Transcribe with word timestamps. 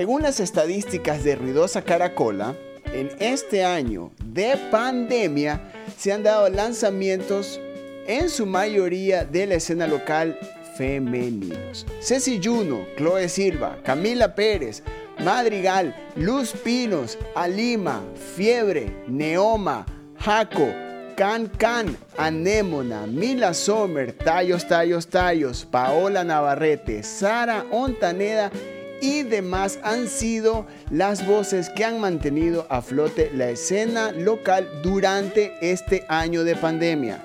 Según 0.00 0.22
las 0.22 0.40
estadísticas 0.40 1.24
de 1.24 1.36
Ruidosa 1.36 1.82
Caracola, 1.82 2.56
en 2.86 3.10
este 3.18 3.66
año 3.66 4.12
de 4.24 4.56
pandemia 4.70 5.60
se 5.98 6.10
han 6.10 6.22
dado 6.22 6.48
lanzamientos 6.48 7.60
en 8.06 8.30
su 8.30 8.46
mayoría 8.46 9.26
de 9.26 9.46
la 9.46 9.56
escena 9.56 9.86
local 9.86 10.38
femeninos. 10.78 11.84
Ceci 12.00 12.40
Juno, 12.42 12.86
Chloe 12.96 13.28
Silva, 13.28 13.76
Camila 13.84 14.34
Pérez, 14.34 14.82
Madrigal, 15.22 15.94
Luz 16.16 16.52
Pinos, 16.52 17.18
Alima, 17.34 18.02
Fiebre, 18.34 19.04
Neoma, 19.06 19.84
Jaco, 20.18 20.66
Can 21.14 21.46
Can, 21.58 21.94
Anémona, 22.16 23.06
Mila 23.06 23.52
Sommer, 23.52 24.14
Tallos, 24.14 24.66
Tallos, 24.66 25.08
Tallos, 25.08 25.66
Paola 25.66 26.24
Navarrete, 26.24 27.02
Sara 27.02 27.66
Ontaneda 27.70 28.50
y 29.00 29.22
demás 29.22 29.78
han 29.82 30.08
sido 30.08 30.66
las 30.90 31.26
voces 31.26 31.68
que 31.70 31.84
han 31.84 32.00
mantenido 32.00 32.66
a 32.70 32.82
flote 32.82 33.30
la 33.34 33.50
escena 33.50 34.12
local 34.12 34.68
durante 34.82 35.52
este 35.60 36.04
año 36.08 36.44
de 36.44 36.56
pandemia. 36.56 37.22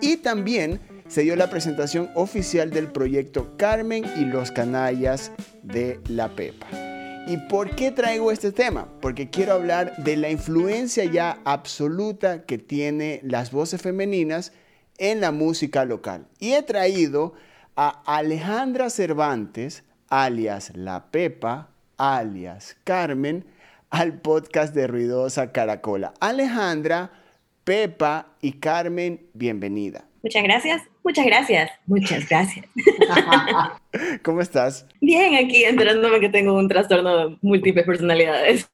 Y 0.00 0.18
también 0.18 0.80
se 1.08 1.22
dio 1.22 1.36
la 1.36 1.50
presentación 1.50 2.10
oficial 2.14 2.70
del 2.70 2.88
proyecto 2.88 3.56
Carmen 3.56 4.04
y 4.16 4.24
los 4.24 4.50
Canallas 4.50 5.32
de 5.62 6.00
la 6.08 6.28
Pepa. 6.28 6.66
¿Y 7.26 7.36
por 7.48 7.76
qué 7.76 7.90
traigo 7.90 8.32
este 8.32 8.52
tema? 8.52 8.88
Porque 9.00 9.28
quiero 9.28 9.52
hablar 9.52 9.96
de 9.98 10.16
la 10.16 10.30
influencia 10.30 11.04
ya 11.04 11.40
absoluta 11.44 12.44
que 12.44 12.56
tiene 12.56 13.20
las 13.22 13.50
voces 13.50 13.82
femeninas 13.82 14.52
en 14.96 15.20
la 15.20 15.30
música 15.30 15.84
local. 15.84 16.26
Y 16.38 16.52
he 16.52 16.62
traído 16.62 17.34
a 17.76 18.02
Alejandra 18.06 18.88
Cervantes, 18.88 19.84
alias 20.10 20.72
La 20.74 21.10
Pepa, 21.10 21.68
alias 21.96 22.76
Carmen, 22.84 23.44
al 23.90 24.20
podcast 24.20 24.74
de 24.74 24.86
Ruidosa 24.86 25.52
Caracola. 25.52 26.14
Alejandra, 26.20 27.10
Pepa 27.64 28.34
y 28.40 28.52
Carmen, 28.52 29.26
bienvenida. 29.34 30.04
Muchas 30.22 30.42
gracias, 30.42 30.82
muchas 31.04 31.26
gracias, 31.26 31.70
muchas 31.86 32.28
gracias. 32.28 32.66
¿Cómo 34.22 34.40
estás? 34.40 34.86
Bien, 35.00 35.36
aquí 35.36 35.64
enterándome 35.64 36.20
que 36.20 36.28
tengo 36.28 36.54
un 36.54 36.68
trastorno 36.68 37.16
de 37.16 37.36
múltiples 37.40 37.86
personalidades. 37.86 38.68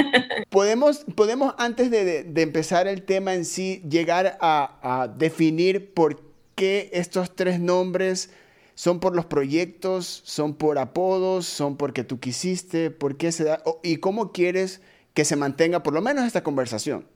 podemos, 0.48 1.04
podemos 1.14 1.54
antes 1.58 1.90
de, 1.90 2.24
de, 2.24 2.42
empezar 2.42 2.86
el 2.86 3.02
tema 3.02 3.34
en 3.34 3.44
sí, 3.44 3.82
llegar 3.88 4.38
a, 4.40 5.02
a 5.02 5.08
definir 5.08 5.92
por 5.92 6.22
qué 6.54 6.88
estos 6.92 7.34
tres 7.34 7.60
nombres 7.60 8.32
son 8.76 9.00
por 9.00 9.16
los 9.16 9.26
proyectos, 9.26 10.22
son 10.24 10.54
por 10.54 10.78
apodos, 10.78 11.46
son 11.46 11.76
porque 11.76 12.04
tú 12.04 12.20
quisiste, 12.20 12.92
por 12.92 13.16
qué 13.16 13.32
se 13.32 13.42
da, 13.42 13.62
y 13.82 13.96
cómo 13.96 14.30
quieres 14.30 14.80
que 15.14 15.24
se 15.24 15.34
mantenga 15.34 15.82
por 15.82 15.94
lo 15.94 16.00
menos 16.00 16.24
esta 16.24 16.44
conversación. 16.44 17.08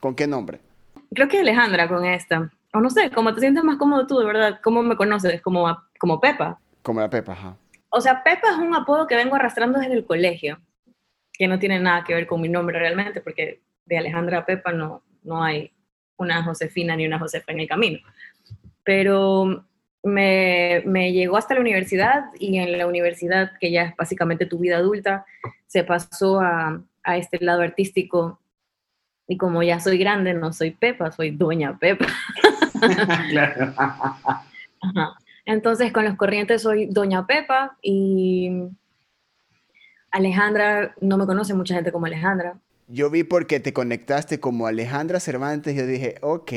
¿Con 0.00 0.16
qué 0.16 0.26
nombre? 0.26 0.60
Creo 1.14 1.28
que 1.28 1.38
Alejandra 1.38 1.86
con 1.86 2.04
esta 2.04 2.50
o 2.76 2.80
no 2.80 2.90
sé, 2.90 3.10
como 3.10 3.32
te 3.32 3.40
sientes 3.40 3.64
más 3.64 3.78
cómodo 3.78 4.06
tú, 4.06 4.18
de 4.18 4.26
verdad, 4.26 4.60
¿cómo 4.62 4.82
me 4.82 4.96
conoces? 4.96 5.40
Como, 5.40 5.66
como 5.98 6.20
Pepa. 6.20 6.58
Como 6.82 7.00
la 7.00 7.08
Pepa, 7.08 7.32
ajá. 7.32 7.56
O 7.88 8.00
sea, 8.00 8.22
Pepa 8.22 8.50
es 8.50 8.58
un 8.58 8.74
apodo 8.74 9.06
que 9.06 9.16
vengo 9.16 9.34
arrastrando 9.34 9.78
desde 9.78 9.94
el 9.94 10.04
colegio, 10.04 10.60
que 11.32 11.48
no 11.48 11.58
tiene 11.58 11.80
nada 11.80 12.04
que 12.04 12.14
ver 12.14 12.26
con 12.26 12.40
mi 12.40 12.48
nombre 12.48 12.78
realmente, 12.78 13.20
porque 13.20 13.62
de 13.86 13.98
Alejandra 13.98 14.38
a 14.38 14.46
Pepa 14.46 14.72
no, 14.72 15.02
no 15.22 15.42
hay 15.42 15.72
una 16.18 16.42
Josefina 16.44 16.96
ni 16.96 17.06
una 17.06 17.18
Josefa 17.18 17.52
en 17.52 17.60
el 17.60 17.68
camino. 17.68 17.98
Pero 18.84 19.64
me, 20.06 20.82
me, 20.86 21.12
llegó 21.12 21.36
hasta 21.36 21.54
la 21.54 21.60
universidad 21.60 22.26
y 22.38 22.58
en 22.58 22.78
la 22.78 22.86
universidad, 22.86 23.52
que 23.60 23.70
ya 23.70 23.82
es 23.82 23.96
básicamente 23.96 24.46
tu 24.46 24.58
vida 24.58 24.76
adulta, 24.76 25.26
se 25.66 25.84
pasó 25.84 26.40
a, 26.40 26.80
a 27.02 27.16
este 27.16 27.38
lado 27.40 27.62
artístico. 27.62 28.38
Y 29.28 29.36
como 29.36 29.62
ya 29.62 29.80
soy 29.80 29.98
grande, 29.98 30.34
no 30.34 30.52
soy 30.52 30.72
Pepa, 30.72 31.10
soy 31.10 31.30
Doña 31.30 31.78
Pepa. 31.78 32.06
claro. 33.30 33.74
Entonces, 35.44 35.92
con 35.92 36.04
los 36.04 36.16
corrientes 36.16 36.62
soy 36.62 36.86
Doña 36.86 37.26
Pepa 37.26 37.76
y 37.82 38.68
Alejandra, 40.10 40.94
no 41.00 41.18
me 41.18 41.26
conoce 41.26 41.54
mucha 41.54 41.74
gente 41.74 41.92
como 41.92 42.06
Alejandra. 42.06 42.58
Yo 42.88 43.10
vi 43.10 43.24
porque 43.24 43.58
te 43.60 43.72
conectaste 43.72 44.38
como 44.38 44.66
Alejandra 44.66 45.18
Cervantes, 45.18 45.74
yo 45.74 45.86
dije, 45.86 46.16
ok, 46.20 46.52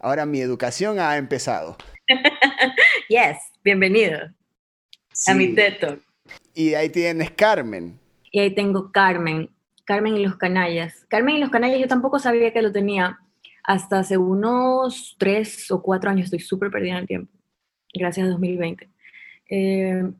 ahora 0.00 0.26
mi 0.26 0.40
educación 0.40 0.98
ha 0.98 1.16
empezado. 1.16 1.76
yes, 3.08 3.38
bienvenido 3.64 4.18
a 5.26 5.34
mi 5.34 5.54
teto. 5.54 5.98
Y 6.54 6.74
ahí 6.74 6.90
tienes 6.90 7.30
Carmen. 7.30 7.98
Y 8.30 8.40
ahí 8.40 8.54
tengo 8.54 8.92
Carmen, 8.92 9.48
Carmen 9.84 10.16
y 10.16 10.24
los 10.24 10.36
canallas. 10.36 11.06
Carmen 11.08 11.36
y 11.36 11.40
los 11.40 11.50
canallas 11.50 11.80
yo 11.80 11.88
tampoco 11.88 12.18
sabía 12.18 12.52
que 12.52 12.60
lo 12.60 12.70
tenía 12.70 13.18
hasta 13.64 14.00
hace 14.00 14.18
unos 14.18 15.16
tres 15.18 15.70
o 15.70 15.82
cuatro 15.82 16.10
años, 16.10 16.24
estoy 16.24 16.40
súper 16.40 16.70
perdida 16.70 16.92
en 16.92 16.98
el 16.98 17.06
tiempo, 17.06 17.32
gracias 17.94 18.26
a 18.26 18.30
2020. 18.30 18.88
Eh, 19.50 20.10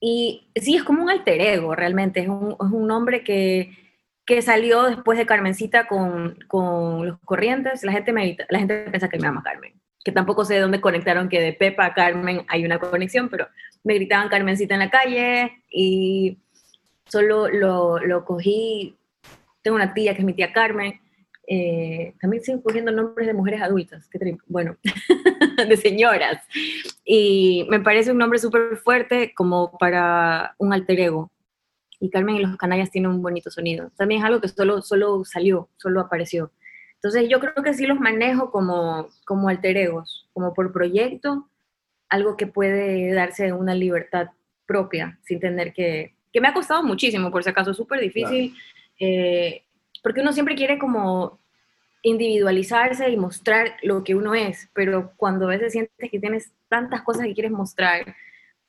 y 0.00 0.48
sí, 0.54 0.76
es 0.76 0.84
como 0.84 1.02
un 1.02 1.10
alter 1.10 1.40
ego, 1.40 1.74
realmente, 1.74 2.20
es 2.20 2.28
un, 2.28 2.52
es 2.52 2.72
un 2.72 2.86
nombre 2.86 3.24
que, 3.24 3.76
que, 4.24 4.42
salió 4.42 4.84
después 4.84 5.18
de 5.18 5.26
Carmencita 5.26 5.86
con, 5.86 6.38
con, 6.48 7.06
los 7.06 7.18
corrientes. 7.20 7.84
La 7.84 7.92
gente, 7.92 8.12
me, 8.12 8.36
la 8.48 8.58
gente 8.58 8.84
piensa 8.90 9.08
que 9.08 9.18
me 9.18 9.24
llama 9.24 9.42
Carmen, 9.44 9.81
que 10.04 10.12
tampoco 10.12 10.44
sé 10.44 10.54
de 10.54 10.60
dónde 10.60 10.80
conectaron 10.80 11.28
que 11.28 11.40
de 11.40 11.52
Pepa 11.52 11.86
a 11.86 11.94
Carmen 11.94 12.44
hay 12.48 12.64
una 12.64 12.78
conexión, 12.78 13.28
pero 13.28 13.48
me 13.84 13.94
gritaban 13.94 14.28
Carmencita 14.28 14.74
en 14.74 14.80
la 14.80 14.90
calle 14.90 15.52
y 15.70 16.38
solo 17.06 17.48
lo, 17.48 17.98
lo 17.98 18.24
cogí. 18.24 18.96
Tengo 19.62 19.76
una 19.76 19.94
tía 19.94 20.14
que 20.14 20.20
es 20.20 20.24
mi 20.24 20.34
tía 20.34 20.52
Carmen, 20.52 21.00
eh, 21.46 22.14
también 22.20 22.42
sigo 22.42 22.62
cogiendo 22.62 22.92
nombres 22.92 23.26
de 23.26 23.34
mujeres 23.34 23.62
adultas, 23.62 24.08
bueno, 24.46 24.76
de 25.68 25.76
señoras. 25.76 26.42
Y 27.04 27.66
me 27.68 27.80
parece 27.80 28.12
un 28.12 28.18
nombre 28.18 28.38
súper 28.38 28.76
fuerte 28.76 29.34
como 29.34 29.76
para 29.78 30.54
un 30.58 30.72
alter 30.72 31.00
ego. 31.00 31.30
Y 32.00 32.10
Carmen 32.10 32.36
y 32.36 32.40
los 32.40 32.56
Canallas 32.56 32.90
tienen 32.90 33.10
un 33.10 33.22
bonito 33.22 33.50
sonido. 33.50 33.90
También 33.96 34.20
es 34.20 34.26
algo 34.26 34.40
que 34.40 34.48
solo, 34.48 34.82
solo 34.82 35.24
salió, 35.24 35.68
solo 35.76 36.00
apareció. 36.00 36.50
Entonces 37.02 37.28
yo 37.28 37.40
creo 37.40 37.64
que 37.64 37.74
sí 37.74 37.84
los 37.84 37.98
manejo 37.98 38.52
como, 38.52 39.08
como 39.24 39.48
alter 39.48 39.76
egos, 39.76 40.28
como 40.32 40.54
por 40.54 40.72
proyecto, 40.72 41.48
algo 42.08 42.36
que 42.36 42.46
puede 42.46 43.12
darse 43.12 43.52
una 43.52 43.74
libertad 43.74 44.28
propia 44.66 45.18
sin 45.22 45.40
tener 45.40 45.72
que, 45.72 46.14
que 46.32 46.40
me 46.40 46.46
ha 46.46 46.54
costado 46.54 46.84
muchísimo, 46.84 47.32
por 47.32 47.42
si 47.42 47.50
acaso, 47.50 47.74
súper 47.74 48.00
difícil. 48.00 48.54
Eh, 49.00 49.64
porque 50.00 50.20
uno 50.20 50.32
siempre 50.32 50.54
quiere 50.54 50.78
como 50.78 51.40
individualizarse 52.04 53.10
y 53.10 53.16
mostrar 53.16 53.76
lo 53.82 54.04
que 54.04 54.14
uno 54.14 54.34
es, 54.34 54.68
pero 54.72 55.12
cuando 55.16 55.46
a 55.46 55.50
veces 55.50 55.72
sientes 55.72 56.08
que 56.08 56.20
tienes 56.20 56.52
tantas 56.68 57.02
cosas 57.02 57.26
que 57.26 57.34
quieres 57.34 57.52
mostrar, 57.52 58.14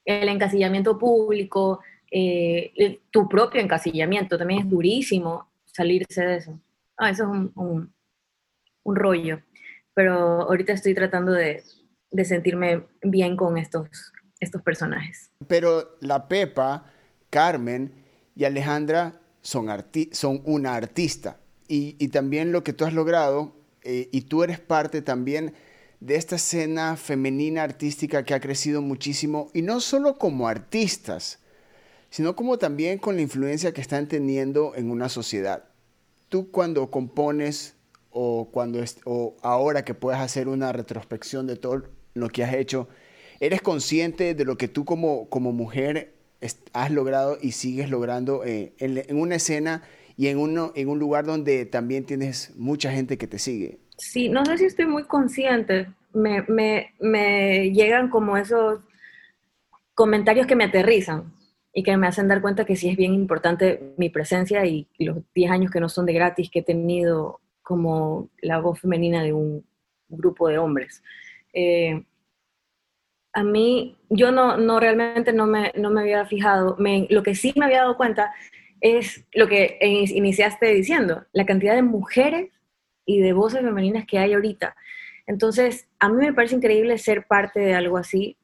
el 0.06 0.28
encasillamiento 0.28 0.98
público, 0.98 1.82
eh, 2.12 3.00
tu 3.12 3.30
propio 3.30 3.62
encasillamiento, 3.62 4.40
también 4.40 4.62
es 4.62 4.70
durísimo 4.70 5.48
salirse 5.66 6.26
de 6.26 6.36
eso. 6.38 6.60
Ah, 6.98 7.12
eso 7.12 7.24
es 7.24 7.30
un, 7.30 7.52
un, 7.56 7.94
rollo, 8.86 9.42
pero 9.94 10.42
ahorita 10.44 10.74
estoy 10.74 10.94
tratando 10.94 11.32
de, 11.32 11.64
de 12.12 12.26
sentirme 12.26 12.84
bien 13.02 13.36
con 13.36 13.58
estos, 13.58 13.88
estos 14.40 14.62
personajes. 14.62 15.32
Pero 15.48 15.98
la 16.00 16.28
Pepa, 16.28 16.86
Carmen 17.30 17.92
y 18.36 18.46
Alejandra 18.46 19.20
son, 19.42 19.68
son 20.12 20.42
una 20.46 20.76
artista. 20.76 21.38
Y, 21.68 21.96
y, 21.98 22.10
también 22.10 22.52
lo 22.52 22.64
que 22.64 22.74
tú 22.74 22.86
has 22.86 22.94
logrado, 22.94 23.56
eh, 23.84 24.10
y 24.12 24.22
tú 24.22 24.44
eres 24.44 24.60
parte 24.60 25.02
también 25.02 25.54
de 26.02 26.16
esta 26.16 26.36
escena 26.36 26.98
femenina 26.98 27.64
artística 27.64 28.24
que 28.24 28.34
ha 28.34 28.42
crecido 28.42 28.82
muchísimo, 28.82 29.50
y 29.54 29.62
no 29.62 29.80
solo 29.80 30.18
como 30.18 30.48
artistas, 30.48 31.40
sino 32.10 32.36
como 32.36 32.58
también 32.58 33.00
con 33.00 33.16
la 33.16 33.22
influencia 33.22 33.74
que 33.74 33.82
están 33.82 34.08
teniendo 34.08 34.76
en 34.76 34.92
una 34.92 35.10
sociedad. 35.10 35.64
Tú 36.30 36.52
cuando 36.52 36.92
compones 36.92 37.76
o, 38.14 38.50
cuando 38.52 38.84
o 39.06 39.36
ahora 39.42 39.84
que 39.84 39.94
puedes 39.94 40.20
hacer 40.20 40.48
una 40.48 40.72
retrospección 40.72 41.48
de 41.48 41.56
todo 41.56 41.84
lo 42.14 42.30
que 42.30 42.44
has 42.44 42.54
hecho, 42.54 42.88
¿eres 43.40 43.62
consciente 43.62 44.36
de 44.36 44.46
lo 44.46 44.58
que 44.58 44.68
tú 44.68 44.86
como, 44.86 45.30
como 45.30 45.52
mujer 45.52 46.14
has 46.74 46.92
logrado 46.92 47.38
y 47.42 47.52
sigues 47.52 47.90
logrando 47.90 48.44
eh, 48.46 48.74
en, 48.80 49.18
una 49.18 49.36
escena 49.36 49.84
y 50.18 50.28
en, 50.28 50.38
uno, 50.38 50.72
en 50.76 50.90
un 50.90 51.00
lugar 51.00 51.26
donde 51.26 51.66
también 51.66 52.06
tienes 52.06 52.54
mucha 52.56 52.92
gente 52.92 53.18
que 53.18 53.28
te 53.28 53.40
sigue. 53.40 53.80
Sí, 53.98 54.30
no 54.30 54.46
sé 54.46 54.58
si 54.58 54.66
estoy 54.66 54.86
muy 54.86 55.04
consciente. 55.06 55.88
Me, 56.14 56.44
me, 56.44 56.94
me 57.00 57.72
llegan 57.72 58.10
como 58.10 58.38
esos 58.38 58.82
comentarios 59.96 60.48
que 60.48 60.56
me 60.56 60.66
aterrizan 60.66 61.34
y 61.74 61.84
que 61.84 61.98
me 61.98 62.08
hacen 62.08 62.28
dar 62.28 62.42
cuenta 62.42 62.66
que 62.66 62.76
sí 62.76 62.90
es 62.90 62.96
bien 62.96 63.14
importante 63.14 63.94
mi 63.98 64.10
presencia 64.10 64.66
y, 64.66 64.88
los 65.00 65.18
10 65.34 65.52
años 65.52 65.72
que 65.72 65.80
no 65.80 65.90
son 65.90 66.06
de 66.06 66.14
gratis 66.14 66.50
que 66.52 66.60
he 66.60 66.64
tenido 66.64 67.42
como 67.64 68.30
la 68.42 68.60
voz 68.60 68.80
femenina 68.82 69.24
de 69.24 69.34
un 69.34 69.66
grupo 70.10 70.48
de 70.50 70.58
hombres. 70.60 71.04
Eh, 71.54 72.04
A 73.34 73.44
mí, 73.44 73.98
yo 74.10 74.32
no, 74.32 74.58
no 74.58 74.80
realmente 74.80 75.34
no 75.34 75.48
me, 75.48 75.72
no 75.76 75.90
me 75.90 76.02
había 76.02 76.26
fijado. 76.26 76.78
lo 77.10 77.24
que 77.24 77.36
sí 77.36 77.54
me 77.56 77.66
había 77.66 77.82
dado 77.82 77.98
cuenta 77.98 78.32
es 78.82 79.26
lo 79.34 79.48
que 79.48 79.80
iniciaste 79.82 80.68
diciendo, 80.68 81.26
la 81.32 81.46
cantidad 81.46 81.74
de 81.74 81.82
mujeres 81.82 82.52
y 83.06 83.20
de 83.22 83.34
voces 83.34 83.62
femeninas 83.62 84.06
que 84.06 84.20
hay 84.20 84.34
ahorita. 84.34 84.76
Entonces, 85.26 85.88
a 86.00 86.10
mí 86.10 86.18
me 86.26 86.34
parece 86.34 86.56
increíble 86.56 86.98
ser 86.98 87.26
parte 87.28 87.60
de 87.62 87.74
algo 87.76 87.98
así. 87.98 88.38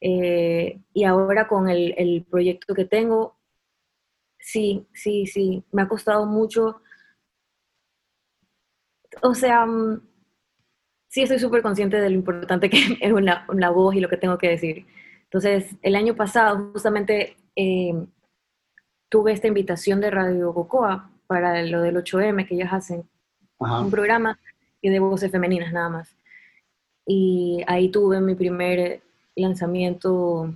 Eh, 0.00 0.80
y 0.94 1.04
ahora 1.04 1.46
con 1.48 1.68
el, 1.68 1.94
el, 1.96 2.24
proyecto 2.24 2.74
que 2.74 2.84
tengo, 2.84 3.36
sí, 4.38 4.86
sí, 4.92 5.26
sí, 5.26 5.64
me 5.72 5.82
ha 5.82 5.88
costado 5.88 6.26
mucho. 6.26 6.80
O 9.20 9.34
sea, 9.34 9.66
mm, 9.66 10.00
sí 11.08 11.22
estoy 11.22 11.38
súper 11.38 11.62
consciente 11.62 12.00
de 12.00 12.08
lo 12.08 12.14
importante 12.14 12.70
que 12.70 12.78
es 13.00 13.12
una, 13.12 13.44
una, 13.48 13.70
voz 13.70 13.94
y 13.94 14.00
lo 14.00 14.08
que 14.08 14.16
tengo 14.16 14.38
que 14.38 14.48
decir. 14.48 14.86
Entonces, 15.24 15.76
el 15.82 15.94
año 15.94 16.14
pasado 16.14 16.70
justamente 16.72 17.36
eh, 17.56 17.94
tuve 19.08 19.32
esta 19.32 19.48
invitación 19.48 20.00
de 20.00 20.10
Radio 20.10 20.52
Cocoa 20.54 21.10
para 21.26 21.62
lo 21.62 21.80
del 21.82 21.96
8M 21.96 22.46
que 22.46 22.54
ellos 22.54 22.68
hacen, 22.72 23.08
un 23.58 23.90
programa 23.90 24.38
de 24.82 24.98
voces 24.98 25.30
femeninas 25.30 25.72
nada 25.72 25.88
más. 25.88 26.16
Y 27.06 27.62
ahí 27.66 27.90
tuve 27.90 28.20
mi 28.20 28.34
primer 28.34 29.02
lanzamiento 29.36 30.52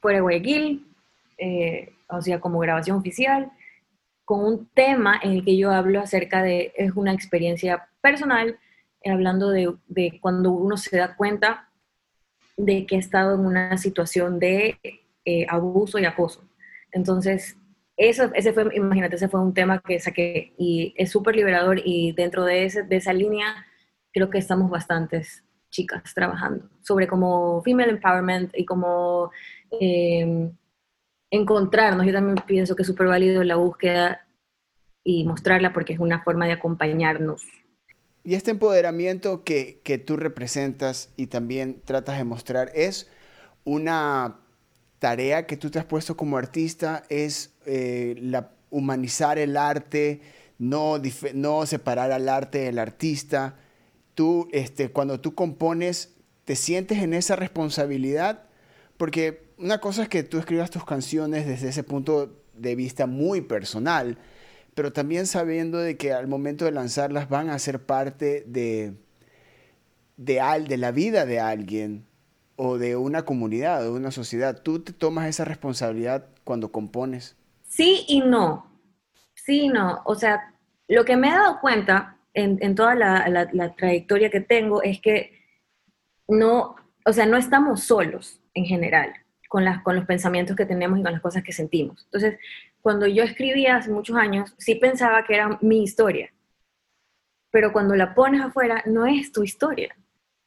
fuera 0.00 0.18
de 0.18 0.22
Guayaquil, 0.22 0.86
eh, 1.38 1.92
o 2.08 2.22
sea, 2.22 2.40
como 2.40 2.58
grabación 2.58 2.98
oficial, 2.98 3.50
con 4.28 4.44
un 4.44 4.68
tema 4.74 5.18
en 5.22 5.32
el 5.32 5.42
que 5.42 5.56
yo 5.56 5.72
hablo 5.72 6.00
acerca 6.00 6.42
de, 6.42 6.74
es 6.76 6.92
una 6.94 7.14
experiencia 7.14 7.88
personal, 8.02 8.58
hablando 9.02 9.48
de, 9.48 10.18
cuando 10.20 10.52
uno 10.52 10.76
se 10.76 10.98
da 10.98 11.16
cuenta 11.16 11.70
de 12.58 12.84
que 12.84 12.96
ha 12.96 12.98
estado 12.98 13.36
en 13.36 13.46
una 13.46 13.78
situación 13.78 14.38
de 14.38 14.78
eh, 15.24 15.46
abuso 15.48 15.98
y 15.98 16.04
acoso. 16.04 16.46
Entonces, 16.92 17.56
eso, 17.96 18.30
ese 18.34 18.52
fue, 18.52 18.68
imagínate, 18.76 19.16
ese 19.16 19.30
fue 19.30 19.40
un 19.40 19.54
tema 19.54 19.80
que 19.80 19.98
saqué 19.98 20.52
y 20.58 20.92
es 20.98 21.10
súper 21.10 21.34
liberador 21.34 21.80
y 21.82 22.12
dentro 22.12 22.44
de, 22.44 22.66
ese, 22.66 22.82
de 22.82 22.96
esa 22.96 23.14
línea 23.14 23.64
creo 24.12 24.28
que 24.28 24.36
estamos 24.36 24.68
bastantes 24.68 25.42
chicas 25.70 26.12
trabajando 26.12 26.68
sobre 26.82 27.06
como 27.06 27.62
female 27.62 27.92
empowerment 27.92 28.52
y 28.54 28.66
como 28.66 29.30
eh, 29.80 30.50
encontrarnos. 31.30 32.06
Yo 32.06 32.12
también 32.12 32.36
pienso 32.46 32.76
que 32.76 32.82
es 32.82 32.88
súper 32.88 33.06
válido 33.06 33.42
la 33.44 33.56
búsqueda 33.56 34.26
y 35.04 35.24
mostrarla 35.24 35.72
porque 35.72 35.92
es 35.92 35.98
una 35.98 36.22
forma 36.22 36.46
de 36.46 36.52
acompañarnos. 36.52 37.42
Y 38.24 38.34
este 38.34 38.50
empoderamiento 38.50 39.44
que, 39.44 39.80
que 39.84 39.98
tú 39.98 40.16
representas 40.16 41.12
y 41.16 41.28
también 41.28 41.80
tratas 41.84 42.18
de 42.18 42.24
mostrar 42.24 42.70
es 42.74 43.10
una 43.64 44.40
tarea 44.98 45.46
que 45.46 45.56
tú 45.56 45.70
te 45.70 45.78
has 45.78 45.84
puesto 45.84 46.16
como 46.16 46.36
artista 46.36 47.04
es 47.08 47.54
eh, 47.66 48.16
la, 48.20 48.50
humanizar 48.70 49.38
el 49.38 49.56
arte, 49.56 50.20
no, 50.58 51.00
no 51.34 51.66
separar 51.66 52.12
al 52.12 52.28
arte 52.28 52.58
del 52.58 52.78
artista. 52.78 53.56
Tú, 54.14 54.48
este, 54.52 54.90
cuando 54.90 55.20
tú 55.20 55.34
compones, 55.34 56.14
te 56.44 56.56
sientes 56.56 56.98
en 56.98 57.14
esa 57.14 57.36
responsabilidad, 57.36 58.44
porque 58.96 59.47
una 59.58 59.78
cosa 59.78 60.02
es 60.02 60.08
que 60.08 60.22
tú 60.22 60.38
escribas 60.38 60.70
tus 60.70 60.84
canciones 60.84 61.46
desde 61.46 61.68
ese 61.68 61.82
punto 61.82 62.42
de 62.54 62.74
vista 62.74 63.06
muy 63.06 63.40
personal, 63.40 64.18
pero 64.74 64.92
también 64.92 65.26
sabiendo 65.26 65.78
de 65.78 65.96
que 65.96 66.12
al 66.12 66.28
momento 66.28 66.64
de 66.64 66.72
lanzarlas 66.72 67.28
van 67.28 67.50
a 67.50 67.58
ser 67.58 67.84
parte 67.84 68.44
de, 68.46 68.94
de, 70.16 70.40
de 70.68 70.76
la 70.76 70.92
vida 70.92 71.26
de 71.26 71.40
alguien, 71.40 72.08
o 72.60 72.76
de 72.76 72.96
una 72.96 73.24
comunidad, 73.24 73.82
de 73.82 73.90
una 73.90 74.10
sociedad. 74.10 74.62
¿Tú 74.62 74.80
te 74.80 74.92
tomas 74.92 75.28
esa 75.28 75.44
responsabilidad 75.44 76.26
cuando 76.42 76.72
compones? 76.72 77.36
Sí 77.62 78.04
y 78.08 78.20
no. 78.20 78.66
Sí 79.34 79.62
y 79.62 79.68
no. 79.68 80.02
O 80.04 80.16
sea, 80.16 80.54
lo 80.88 81.04
que 81.04 81.16
me 81.16 81.28
he 81.28 81.30
dado 81.30 81.60
cuenta 81.60 82.18
en, 82.34 82.74
toda 82.74 82.96
la, 82.96 83.74
trayectoria 83.76 84.28
que 84.28 84.40
tengo 84.40 84.82
es 84.82 85.00
que 85.00 85.38
no, 86.26 86.74
o 87.04 87.12
sea, 87.12 87.26
no 87.26 87.36
estamos 87.36 87.84
solos 87.84 88.40
en 88.54 88.64
general 88.64 89.12
con, 89.48 89.64
los 89.64 90.06
pensamientos 90.06 90.56
que 90.56 90.66
tenemos 90.66 90.98
y 90.98 91.02
con 91.02 91.12
las 91.12 91.22
cosas 91.22 91.42
que 91.42 91.52
sentimos. 91.52 92.04
Entonces, 92.04 92.38
cuando 92.80 93.06
yo 93.06 93.24
escribía 93.24 93.76
hace 93.76 93.90
muchos 93.90 94.16
años, 94.16 94.54
sí 94.58 94.76
pensaba 94.76 95.24
que 95.24 95.34
era 95.34 95.58
mi 95.60 95.82
historia, 95.82 96.32
pero 97.50 97.72
cuando 97.72 97.96
la 97.96 98.14
pones 98.14 98.42
afuera, 98.42 98.82
no 98.86 99.06
es 99.06 99.32
tu 99.32 99.42
historia 99.42 99.96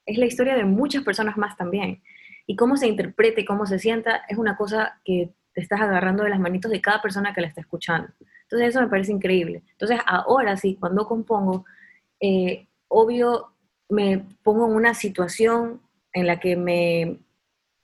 es 0.05 0.17
la 0.17 0.25
historia 0.25 0.55
de 0.55 0.65
muchas 0.65 1.03
personas 1.03 1.37
más 1.37 1.57
también. 1.57 2.01
Y 2.47 2.55
cómo 2.55 2.77
se 2.77 2.87
interpreta 2.87 3.41
y 3.41 3.45
cómo 3.45 3.65
se 3.65 3.79
sienta 3.79 4.23
es 4.27 4.37
una 4.37 4.57
cosa 4.57 4.99
que 5.05 5.33
te 5.53 5.61
estás 5.61 5.81
agarrando 5.81 6.23
de 6.23 6.29
las 6.29 6.39
manitos 6.39 6.71
de 6.71 6.81
cada 6.81 7.01
persona 7.01 7.33
que 7.33 7.41
la 7.41 7.47
está 7.47 7.61
escuchando. 7.61 8.09
Entonces 8.43 8.69
eso 8.69 8.81
me 8.81 8.87
parece 8.87 9.11
increíble. 9.11 9.63
Entonces 9.71 9.99
ahora 10.05 10.57
sí, 10.57 10.77
cuando 10.79 11.07
compongo, 11.07 11.65
eh, 12.19 12.67
obvio 12.87 13.53
me 13.89 14.25
pongo 14.43 14.67
en 14.67 14.75
una 14.75 14.93
situación 14.93 15.81
en 16.13 16.27
la 16.27 16.39
que 16.39 16.55
me 16.55 17.19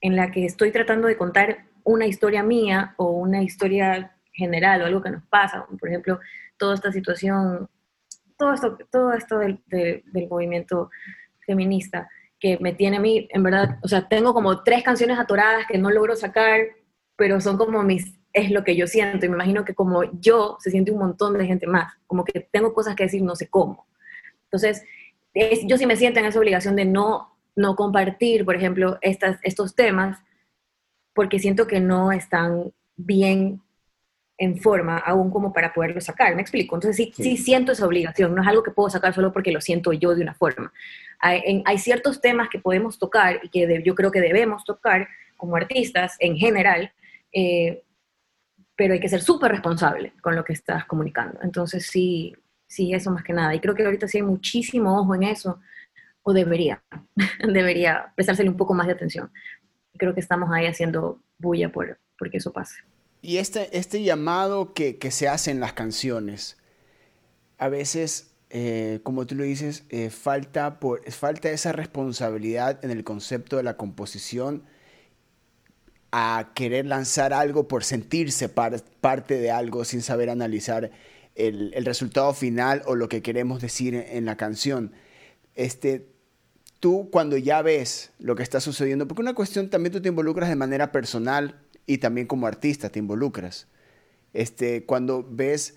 en 0.02 0.16
la 0.16 0.32
que 0.32 0.46
estoy 0.46 0.72
tratando 0.72 1.08
de 1.08 1.18
contar 1.18 1.66
una 1.84 2.06
historia 2.06 2.44
mía 2.44 2.94
o 2.98 3.12
una 3.12 3.42
historia 3.42 4.16
general 4.34 4.82
o 4.82 4.86
algo 4.86 5.02
que 5.02 5.10
nos 5.10 5.24
pasa, 5.26 5.66
por 5.80 5.90
ejemplo, 5.90 6.20
toda 6.58 6.76
esta 6.76 6.92
situación, 6.92 7.70
todo 8.38 8.54
esto, 8.54 8.78
todo 8.92 9.14
esto 9.14 9.40
del, 9.40 9.62
del 9.68 10.28
movimiento 10.30 10.90
feminista 11.46 12.08
que 12.40 12.58
me 12.60 12.74
tiene 12.74 12.98
a 12.98 13.00
mí, 13.00 13.28
en 13.32 13.44
verdad, 13.44 13.80
o 13.82 13.88
sea, 13.88 14.08
tengo 14.08 14.34
como 14.34 14.64
tres 14.64 14.84
canciones 14.84 15.18
atoradas 15.18 15.66
que 15.68 15.78
no 15.78 15.90
logro 15.90 16.16
sacar, 16.16 16.62
pero 17.16 17.42
son 17.42 17.58
como 17.58 17.82
mis, 17.82 18.14
es 18.34 18.52
lo 18.52 18.64
que 18.64 18.76
yo 18.76 18.86
siento, 18.86 19.26
y 19.26 19.30
me 19.30 19.36
imagino 19.36 19.66
que 19.66 19.74
como 19.74 20.04
yo, 20.20 20.58
se 20.60 20.70
siente 20.70 20.92
un 20.92 21.00
montón 21.00 21.38
de 21.38 21.46
gente 21.46 21.66
más, 21.66 21.94
como 22.06 22.24
que 22.24 22.40
tengo 22.52 22.74
cosas 22.74 22.96
que 22.96 23.04
decir, 23.04 23.24
no 23.24 23.36
sé 23.36 23.48
cómo. 23.48 23.88
Entonces, 24.44 24.84
yo 25.66 25.78
sí 25.78 25.86
me 25.86 25.96
siento 25.96 26.20
en 26.20 26.26
esa 26.26 26.40
obligación 26.40 26.76
de 26.76 26.86
no, 26.86 27.37
no 27.57 27.75
compartir, 27.75 28.45
por 28.45 28.56
ejemplo, 28.56 29.00
estas, 29.01 29.39
estos 29.42 29.75
temas, 29.75 30.19
porque 31.13 31.39
siento 31.39 31.65
que 31.65 31.80
no 31.80 32.12
están 32.12 32.71
bien 32.95 33.59
en 34.38 34.59
forma 34.59 35.00
aún 35.00 35.31
como 35.31 35.51
para 35.51 35.74
poderlo 35.74 36.00
sacar, 36.00 36.36
¿me 36.36 36.42
explico? 36.44 36.75
Entonces 36.75 36.95
sí, 36.95 37.12
sí, 37.15 37.36
siento 37.36 37.71
esa 37.71 37.88
obligación, 37.88 38.36
no 38.36 38.44
es 38.44 38.48
algo 38.48 38.62
que 38.62 38.69
puedo 38.69 38.92
sacar 38.92 39.15
solo 39.15 39.33
porque 39.33 39.51
lo 39.51 39.59
siento 39.59 39.92
yo 39.92 40.13
de 40.13 40.21
una 40.21 40.36
forma. 40.36 40.71
Hay, 41.19 41.63
hay 41.65 41.77
ciertos 41.80 42.21
temas 42.21 42.48
que 42.50 42.59
podemos 42.59 43.00
tocar 43.00 43.39
y 43.42 43.50
que 43.50 43.81
yo 43.83 43.95
creo 43.95 44.12
que 44.12 44.21
debemos 44.21 44.63
tocar 44.63 45.07
como 45.35 45.56
artistas 45.56 46.16
en 46.19 46.37
general, 46.37 46.92
eh, 47.33 47.81
pero 48.76 48.94
hay 48.94 48.99
que 48.99 49.09
ser 49.09 49.21
súper 49.21 49.52
responsable 49.52 50.14
con 50.21 50.35
lo 50.35 50.44
que 50.44 50.54
estás 50.54 50.85
comunicando. 50.85 51.40
Entonces 51.42 51.87
sí, 51.87 52.35
sí, 52.68 52.94
eso 52.94 53.09
más 53.09 53.23
que 53.23 53.33
nada. 53.33 53.56
Y 53.56 53.59
creo 53.59 53.73
que 53.73 53.83
ahorita 53.83 54.07
sí 54.07 54.19
hay 54.19 54.23
muchísimo 54.23 54.99
ojo 54.99 55.16
en 55.16 55.23
eso, 55.23 55.59
o 56.28 56.34
debería, 56.34 56.84
debería 57.54 58.12
prestársele 58.16 58.50
un 58.50 58.57
poco 58.57 58.74
más 58.74 58.88
de 58.88 58.94
atención. 58.94 59.31
Creo 59.98 60.14
que 60.14 60.19
estamos 60.19 60.50
ahí 60.52 60.66
haciendo 60.66 61.22
bulla 61.38 61.72
por, 61.72 62.00
porque 62.19 62.38
eso 62.38 62.52
pase. 62.52 62.76
Y 63.22 63.38
este, 63.38 63.76
este 63.78 64.04
llamado 64.04 64.74
que, 64.74 64.98
que, 64.98 65.10
se 65.10 65.30
hace 65.30 65.52
en 65.52 65.62
las 65.62 65.72
canciones, 65.72 66.57
a 67.57 67.69
veces, 67.69 68.36
eh, 68.50 69.00
como 69.04 69.26
tú 69.26 69.36
lo 69.36 69.46
dices, 69.46 69.86
eh, 69.88 70.10
falta, 70.10 70.81
por, 70.81 71.10
falta 71.12 71.50
esa 71.50 71.72
responsabilidad 71.72 72.84
en 72.84 72.92
el 72.92 73.06
concepto 73.06 73.56
de 73.56 73.64
la 73.64 73.78
composición 73.78 74.64
a 76.12 76.52
querer 76.56 76.86
lanzar 76.88 77.31
algo 77.31 77.69
por 77.69 77.86
sentirse 77.86 78.50
parte 78.50 79.38
de 79.38 79.52
algo 79.52 79.86
sin 79.86 80.02
saber 80.02 80.30
analizar 80.30 80.92
el, 81.36 81.72
el, 81.74 81.86
resultado 81.86 82.34
final 82.34 82.81
o 82.86 82.96
lo 82.96 83.07
que 83.07 83.22
queremos 83.22 83.62
decir 83.62 83.96
en, 83.96 84.06
en, 84.10 84.26
la 84.26 84.36
canción. 84.36 84.94
Este, 85.56 86.17
tú 86.80 87.10
cuando 87.12 87.38
ya 87.38 87.62
ves 87.62 88.12
lo 88.19 88.36
que 88.36 88.44
está 88.44 88.60
sucediendo, 88.60 89.07
porque 89.07 89.22
una 89.22 89.34
cuestión 89.34 89.69
también 89.69 89.94
tú 89.94 90.02
te 90.02 90.10
involucras 90.10 90.50
de 90.50 90.56
manera 90.56 90.92
personal 90.92 91.60
y 91.86 91.98
también 92.00 92.28
como 92.28 92.48
artista 92.48 92.90
te 92.90 93.00
involucras. 93.00 93.68
Este, 94.34 94.86
cuando 94.86 95.26
ves, 95.30 95.76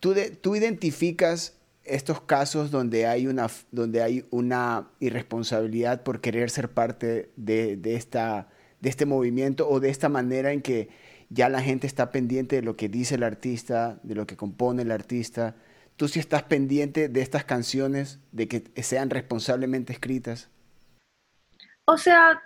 tú, 0.00 0.14
tú 0.40 0.56
identificas 0.56 1.54
estos 1.84 2.20
casos 2.20 2.70
donde 2.70 3.06
hay, 3.06 3.26
una, 3.26 3.48
donde 3.72 4.02
hay 4.02 4.26
una 4.30 4.90
irresponsabilidad 5.00 6.02
por 6.02 6.20
querer 6.20 6.50
ser 6.50 6.70
parte 6.70 7.30
de, 7.36 7.76
de, 7.76 7.94
esta, 7.94 8.48
de 8.80 8.90
este 8.90 9.06
movimiento 9.06 9.68
o 9.68 9.80
de 9.80 9.88
esta 9.88 10.08
manera 10.08 10.52
en 10.52 10.60
que 10.60 10.88
ya 11.30 11.48
la 11.48 11.62
gente 11.62 11.86
está 11.86 12.10
pendiente 12.10 12.56
de 12.56 12.62
lo 12.62 12.76
que 12.76 12.88
dice 12.88 13.14
el 13.14 13.22
artista, 13.22 14.00
de 14.02 14.14
lo 14.14 14.26
que 14.26 14.36
compone 14.36 14.82
el 14.82 14.90
artista. 14.90 15.56
¿Tú 15.98 16.06
sí 16.06 16.20
estás 16.20 16.44
pendiente 16.44 17.08
de 17.08 17.20
estas 17.22 17.44
canciones, 17.44 18.20
de 18.30 18.46
que 18.46 18.82
sean 18.84 19.10
responsablemente 19.10 19.92
escritas? 19.92 20.48
O 21.86 21.98
sea, 21.98 22.40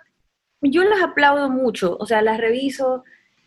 yo 0.59 0.83
las 0.83 1.03
aplaudo 1.03 1.51
mucho, 1.51 1.95
o 1.99 2.07
sea, 2.07 2.23
las 2.23 2.39
reviso 2.39 3.03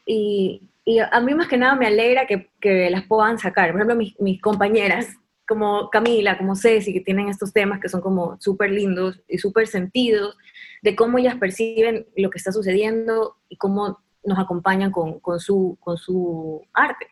y, 0.06 0.62
a 1.10 1.20
mí 1.20 1.34
más 1.34 1.48
que 1.48 1.56
nada 1.56 1.74
me 1.74 1.88
alegra 1.88 2.24
que, 2.28 2.88
las 2.88 3.04
puedan 3.08 3.40
sacar. 3.40 3.72
Por 3.72 3.80
ejemplo, 3.80 3.96
mis, 4.20 4.40
compañeras 4.40 5.08
como 5.48 5.90
Camila, 5.90 6.38
como 6.38 6.54
Ceci, 6.54 6.92
que 6.92 7.00
tienen 7.00 7.28
estos 7.28 7.52
temas 7.52 7.80
que 7.80 7.88
son 7.88 8.00
como 8.00 8.40
súper 8.40 8.70
lindos 8.70 9.20
y 9.26 9.38
súper 9.38 9.66
sentidos, 9.66 10.36
de 10.82 10.94
cómo 10.94 11.18
ellas 11.18 11.34
perciben 11.34 12.06
lo 12.16 12.30
que 12.30 12.38
está 12.38 12.52
sucediendo 12.52 13.38
y 13.48 13.56
cómo 13.56 13.98
nos 14.22 14.38
acompañan 14.38 14.92
con, 14.92 15.20
su, 15.40 15.76
con 15.80 15.98
su 15.98 16.64
arte. 16.72 17.08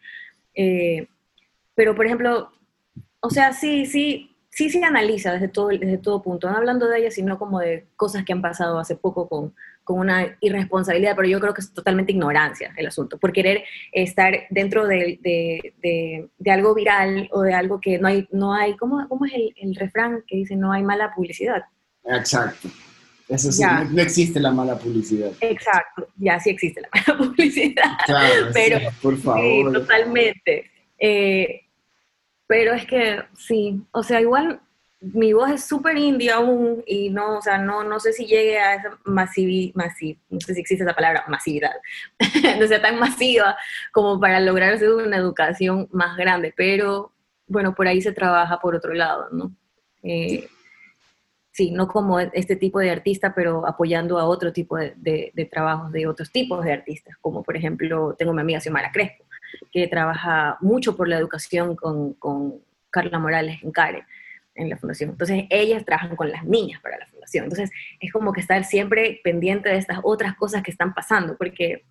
Eh, 0.55 1.09
pero, 1.75 1.97
por 1.97 2.07
ejemplo, 2.07 2.53
o 3.25 3.31
sea, 3.31 3.55
sí, 3.55 3.87
sí, 3.87 4.37
sí 4.51 4.69
se 4.69 4.85
analiza 4.85 5.33
desde 5.33 5.49
todo, 5.49 5.69
desde 5.69 5.97
todo 5.97 6.23
punto, 6.23 6.51
no 6.51 6.59
hablando 6.59 6.87
de 6.87 6.99
ellas, 6.99 7.15
sino 7.15 7.39
como 7.39 7.59
de 7.59 7.87
cosas 7.97 8.23
que 8.23 8.35
han 8.35 8.43
pasado 8.43 8.79
hace 8.79 8.97
poco 8.97 9.31
con, 9.31 9.55
con 9.83 9.99
una 9.99 10.37
irresponsabilidad, 10.43 11.17
pero 11.17 11.27
yo 11.27 11.41
creo 11.41 11.55
que 11.55 11.63
es 11.63 11.73
totalmente 11.73 12.13
ignorancia 12.13 12.75
el 12.77 12.87
asunto, 12.87 13.19
por 13.19 13.33
querer 13.33 13.65
estar 13.93 14.35
dentro 14.51 14.87
de, 14.87 15.19
de, 15.23 16.29
de, 16.39 16.51
algo 16.51 16.75
viral 16.75 17.31
o 17.33 17.41
de 17.41 17.55
algo 17.55 17.81
que 17.81 17.99
no 17.99 18.09
hay, 18.09 18.29
no 18.31 18.53
hay 18.53 18.77
¿cómo, 18.77 19.09
cómo 19.09 19.25
es 19.25 19.33
el, 19.33 19.55
el, 19.57 19.75
refrán 19.75 20.23
que 20.27 20.37
dice 20.37 20.55
no 20.55 20.71
hay 20.71 20.83
mala 20.83 21.15
publicidad? 21.15 21.65
Exacto. 22.05 22.69
Eso 23.27 23.51
sí, 23.51 23.63
no, 23.63 24.03
existe 24.03 24.39
la 24.39 24.51
mala 24.51 24.79
publicidad. 24.79 25.33
Exacto, 25.41 26.09
ya 26.17 26.39
sí 26.39 26.51
existe 26.51 26.83
la 26.83 26.89
mala 26.93 27.19
publicidad. 27.27 27.97
Claro, 28.05 28.49
pero, 28.53 28.91
por 29.01 29.17
favor. 29.17 29.73
Sí, 29.73 29.73
totalmente. 29.73 30.71
Eh, 30.99 31.64
pero 32.47 32.75
es 32.75 32.87
que 32.87 33.23
sí, 33.37 33.83
o 33.93 34.03
sea, 34.03 34.21
igual 34.21 34.61
mi 35.13 35.33
voz 35.33 35.51
es 35.51 35.65
súper 35.65 35.99
indie 35.99 36.31
aún 36.31 36.83
y 36.87 37.11
no, 37.11 37.39
o 37.39 37.43
sea, 37.43 37.59
no, 37.59 37.85
no 37.85 38.01
sé 38.01 38.13
si 38.13 38.27
llegue 38.27 38.59
a 38.59 38.75
esa 38.77 38.99
masividad, 39.05 39.75
no 40.31 40.41
sé 40.41 40.55
si 40.55 40.61
existe 40.61 40.85
esa 40.85 40.95
palabra, 40.95 41.25
masividad, 41.29 41.73
no 42.59 42.67
sea 42.67 42.81
tan 42.81 42.99
masiva 42.99 43.57
como 43.93 44.19
para 44.19 44.41
lograr 44.41 44.83
una 44.83 45.17
educación 45.17 45.89
más 45.93 46.17
grande, 46.17 46.55
pero 46.57 47.13
bueno, 47.47 47.75
por 47.75 47.87
ahí 47.87 48.01
se 48.01 48.13
trabaja 48.13 48.59
por 48.61 48.75
otro 48.75 48.95
lado, 48.95 49.29
¿no? 49.31 49.53
Eh, 50.03 50.49
sí, 51.51 51.71
no 51.71 51.87
como 51.87 52.19
este 52.19 52.57
tipo 52.57 52.81
de 52.81 52.91
artista, 52.91 53.35
pero 53.35 53.67
apoyando 53.67 54.19
a 54.19 54.25
otro 54.25 54.53
tipo 54.53 54.77
de, 54.77 54.95
de, 54.97 55.45
trabajos 55.47 55.93
de 55.93 56.07
otros 56.07 56.33
tipos 56.33 56.65
de 56.65 56.73
artistas, 56.73 57.17
como 57.21 57.43
por 57.43 57.57
ejemplo, 57.57 58.15
tengo 58.19 58.33
mi 58.33 58.41
amiga 58.41 58.61
Xiomara 58.61 58.91
Crespo, 58.91 59.25
que 59.73 59.87
trabaja 59.89 60.57
mucho 60.61 60.97
por 60.97 61.09
la 61.09 61.19
educación 61.19 61.77
con, 61.77 62.15
con 62.15 62.55
Carla 62.91 63.19
Morales 63.19 63.63
en 63.63 63.73
CARE 63.73 64.05
en 64.55 64.71
la 64.71 64.77
fundación. 64.77 65.11
Entonces, 65.11 65.45
ellas 65.51 65.85
trabajan 65.85 66.17
con 66.17 66.31
las 66.31 66.45
niñas 66.45 66.81
para 66.81 66.99
la 66.99 67.07
fundación. 67.07 67.45
Entonces, 67.45 67.71
es 68.01 68.13
como 68.13 68.33
que 68.33 68.41
estar 68.41 68.65
siempre 68.65 69.21
pendiente 69.25 69.69
de 69.69 69.79
estas 69.79 69.99
otras 70.03 70.37
cosas 70.37 70.63
que 70.63 70.71
están 70.71 70.95
pasando, 70.95 71.37
porque 71.37 71.85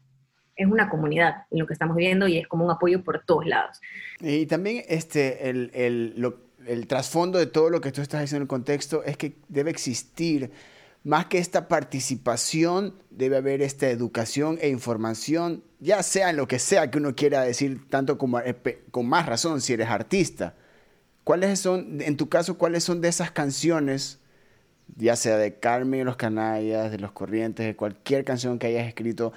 es 0.56 0.68
una 0.68 0.90
comunidad 0.90 1.46
en 1.52 1.60
lo 1.60 1.68
que 1.68 1.74
estamos 1.74 1.96
viendo 1.98 2.28
y 2.28 2.38
es 2.38 2.48
como 2.48 2.66
un 2.66 2.72
apoyo 2.72 3.04
por 3.04 3.24
todos 3.26 3.46
lados. 3.46 3.82
Y 4.20 4.46
también 4.46 4.84
este, 4.88 5.50
el, 5.50 5.72
el, 5.74 6.34
el 6.68 6.88
trasfondo 6.88 7.40
de 7.40 7.48
todo 7.48 7.70
lo 7.70 7.82
que 7.82 7.92
tú 7.92 8.02
estás 8.02 8.22
diciendo 8.22 8.42
en 8.42 8.44
el 8.44 8.48
contexto 8.48 9.04
es 9.04 9.18
que 9.18 9.36
debe 9.50 9.72
existir, 9.72 10.52
más 11.04 11.26
que 11.26 11.38
esta 11.38 11.68
participación, 11.68 12.96
debe 13.10 13.38
haber 13.38 13.62
esta 13.62 13.90
educación 13.90 14.58
e 14.62 14.70
información, 14.70 15.64
ya 15.80 16.02
sea 16.02 16.30
en 16.30 16.38
lo 16.38 16.48
que 16.48 16.60
sea 16.60 16.90
que 16.90 16.98
uno 16.98 17.14
quiera 17.16 17.42
decir, 17.42 17.88
tanto 17.90 18.18
como 18.18 18.40
eh, 18.40 18.56
con 18.92 19.08
más 19.08 19.26
razón 19.26 19.60
si 19.60 19.74
eres 19.74 19.90
artista. 19.90 20.56
¿Cuáles 21.24 21.60
son, 21.60 22.02
en 22.02 22.18
tu 22.18 22.30
caso, 22.30 22.58
cuáles 22.58 22.84
son 22.84 23.02
de 23.02 23.10
esas 23.10 23.32
canciones, 23.32 24.20
ya 24.96 25.16
sea 25.16 25.38
de 25.38 25.60
Carmen 25.60 26.02
y 26.02 26.04
los 26.04 26.16
Canallas, 26.16 26.92
de 26.92 27.00
Los 27.00 27.12
Corrientes, 27.12 27.66
de 27.66 27.76
cualquier 27.76 28.24
canción 28.24 28.60
que 28.60 28.68
hayas 28.68 28.88
escrito, 28.88 29.34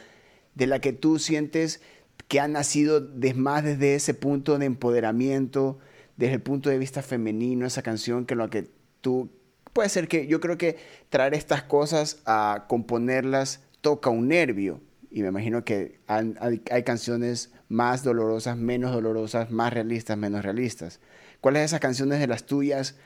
de 0.55 0.67
la 0.67 0.81
que 0.81 0.93
tú 0.93 1.19
sientes 1.19 1.81
que 2.29 2.41
ha 2.41 2.49
nacido 2.49 3.09
más 3.35 3.65
desde 3.65 3.95
ese 3.95 4.15
punto 4.15 4.59
de 4.59 4.67
empoderamiento, 4.67 5.79
desde 6.17 6.35
el 6.35 6.43
punto 6.43 6.71
de 6.71 6.79
vista 6.79 7.03
femenino, 7.03 7.67
esa 7.67 7.83
canción 7.83 8.25
que 8.25 8.37
lo 8.37 8.49
que 8.51 8.71
tú... 9.01 9.31
Puede 9.77 9.91
ser 9.91 10.09
que 10.09 10.27
yo 10.27 10.41
creo 10.41 10.57
que 10.57 10.79
traer 11.11 11.35
estas 11.35 11.65
cosas 11.65 12.23
a 12.25 12.65
componerlas 12.67 13.63
toca 13.83 14.09
un 14.09 14.29
nervio. 14.29 14.81
Y 15.11 15.21
me 15.21 15.29
imagino 15.29 15.67
que 15.67 16.01
hay 16.07 16.83
canciones 16.83 17.53
más 17.69 18.03
dolorosas, 18.03 18.57
menos 18.57 18.91
dolorosas, 18.95 19.51
más 19.51 19.75
realistas, 19.75 20.17
menos 20.17 20.43
realistas. 20.43 20.99
¿Cuáles 21.43 21.61
de 21.61 21.67
esas 21.67 21.81
canciones 21.81 22.21
de 22.21 22.27
las 22.27 22.47
tuyas 22.47 22.99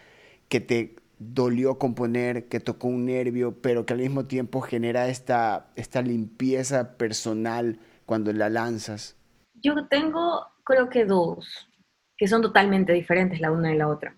que 0.49 0.61
te 0.61 0.95
dolió 1.19 1.77
componer, 1.77 2.47
que 2.47 2.61
tocó 2.61 2.87
un 2.87 3.07
nervio, 3.07 3.61
pero 3.61 3.85
que 3.85 3.95
al 3.95 3.99
mismo 3.99 4.27
tiempo 4.27 4.61
genera 4.61 5.09
esta, 5.09 5.73
esta 5.75 6.03
limpieza 6.03 6.97
personal 6.97 7.81
cuando 8.07 8.33
la 8.33 8.49
lanzas? 8.49 9.17
Yo 9.55 9.89
tengo, 9.89 10.47
creo 10.63 10.89
que 10.89 11.05
dos, 11.05 11.69
que 12.17 12.29
son 12.29 12.43
totalmente 12.43 12.93
diferentes 12.93 13.41
la 13.41 13.51
una 13.51 13.71
de 13.71 13.75
la 13.75 13.89
otra. 13.89 14.17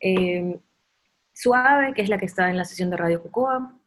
Em, 0.00 0.58
Suave, 1.34 1.92
que 1.94 2.02
es 2.02 2.08
la 2.08 2.18
que 2.18 2.26
estaba 2.26 2.48
en 2.48 2.56
la 2.56 2.64
sesión 2.64 2.90
de 2.90 2.96
Radio 2.96 3.22
Cocoa, 3.22 3.78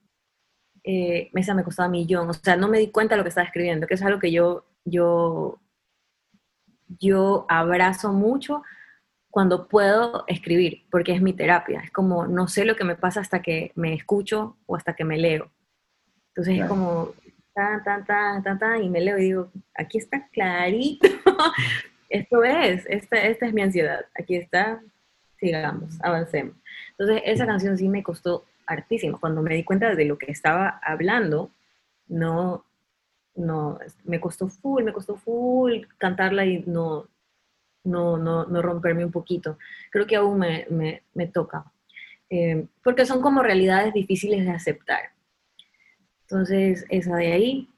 eh, 0.84 1.32
esa 1.34 1.54
me 1.54 1.63
costaba 1.63 1.89
millón, 1.89 2.30
o 2.30 2.34
sea, 2.34 2.56
no 2.56 2.68
me 2.68 2.77
di 2.77 2.92
cuenta 2.92 3.16
de 3.16 3.18
lo 3.18 3.24
que 3.24 3.30
estaba 3.30 3.48
escribiendo, 3.48 3.88
que 3.88 3.96
es 3.96 4.01
algo 4.04 4.20
que 4.20 4.32
yo, 4.32 4.66
yo, 4.86 5.60
yo 7.00 7.46
abrazo 7.50 8.13
mucho 8.13 8.63
cuando 9.30 9.68
puedo 9.68 10.24
escribir, 10.27 10.86
porque 10.89 11.13
es 11.13 11.22
mi 11.22 11.34
terapia. 11.34 11.82
Es 11.82 11.92
como, 11.92 12.25
no 12.25 12.48
sé 12.48 12.66
lo 12.66 12.75
que 12.75 12.84
me 12.84 12.96
pasa 12.96 13.20
hasta 13.20 13.42
que 13.42 13.72
me 13.75 13.94
escucho 13.94 14.58
o 14.66 14.75
hasta 14.75 14.94
que 14.94 15.04
me 15.04 15.18
leo. 15.18 15.51
Entonces 16.30 16.60
es 16.60 16.66
como, 16.66 17.13
tan, 17.54 17.84
tan, 17.84 18.06
tan, 18.06 18.44
tan, 18.44 18.60
tan, 18.60 18.84
y 18.84 18.89
me 18.89 19.01
leo 19.01 19.18
y 19.18 19.24
digo, 19.24 19.51
aquí 19.75 19.98
está 19.98 20.27
clarito. 20.30 21.08
Esto 22.10 22.44
es, 22.44 22.86
esta, 22.88 23.18
esta 23.18 23.48
es 23.48 23.54
mi 23.54 23.62
ansiedad. 23.62 24.06
Aquí 24.18 24.38
está, 24.38 24.82
sigamos, 25.38 26.00
avancemos. 26.01 26.56
Entonces 26.98 27.24
esa 27.25 27.46
canción 27.46 27.77
sí 27.77 27.89
me 27.89 28.04
costó 28.04 28.46
hartísimo. 28.66 29.20
Cuando 29.20 29.42
me 29.42 29.56
di 29.56 29.63
cuenta 29.63 29.94
de 29.96 30.06
lo 30.06 30.18
que 30.18 30.32
estaba 30.32 30.80
hablando, 30.84 31.51
no, 32.08 32.66
no, 33.36 33.80
me 34.04 34.20
costó 34.20 34.48
full, 34.48 34.84
me 34.84 34.94
costó 34.94 35.16
full 35.16 35.82
cantarla 35.98 36.46
y 36.46 36.63
no, 36.66 37.08
no, 37.84 38.18
no, 38.18 38.46
no 38.46 38.62
romperme 38.62 39.06
un 39.06 39.12
poquito. 39.12 39.58
Creo 39.92 40.08
que 40.08 40.16
aún 40.16 40.39
me, 40.39 41.01
me, 41.13 41.27
toca, 41.27 41.72
eh, 42.30 42.66
porque 42.84 43.06
son 43.06 43.22
como 43.22 43.44
realidades 43.44 43.94
difíciles 43.94 44.46
de 44.46 44.51
aceptar. 44.51 45.12
Entonces, 46.22 46.86
esa 46.89 47.16
de 47.16 47.32
ahí. 47.32 47.70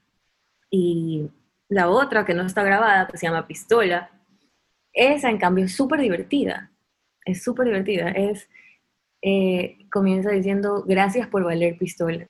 Y 0.71 1.29
la 1.67 1.89
otra 1.89 2.25
que 2.25 2.33
no 2.33 2.43
está 2.43 2.63
grabada, 2.63 3.07
que 3.07 3.17
se 3.17 3.27
llama 3.27 3.47
Pistola, 3.47 4.09
esa 4.93 5.29
en 5.29 5.38
cambio 5.38 5.65
es 5.65 5.75
súper 5.75 5.99
divertida. 5.99 6.71
Es 7.25 7.43
súper 7.43 7.67
divertida. 7.67 8.09
Es, 8.09 8.49
eh, 9.21 9.77
comienza 9.91 10.31
diciendo, 10.31 10.83
gracias 10.88 11.27
por 11.27 11.43
valer 11.43 11.77
pistola. 11.77 12.27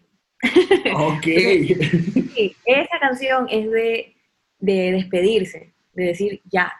Ok. 0.96 1.24
sí, 2.36 2.56
esa 2.66 3.00
canción 3.00 3.48
es 3.50 3.70
de, 3.72 4.16
de 4.60 4.92
despedirse, 4.92 5.74
de 5.94 6.06
decir, 6.06 6.42
ya, 6.46 6.74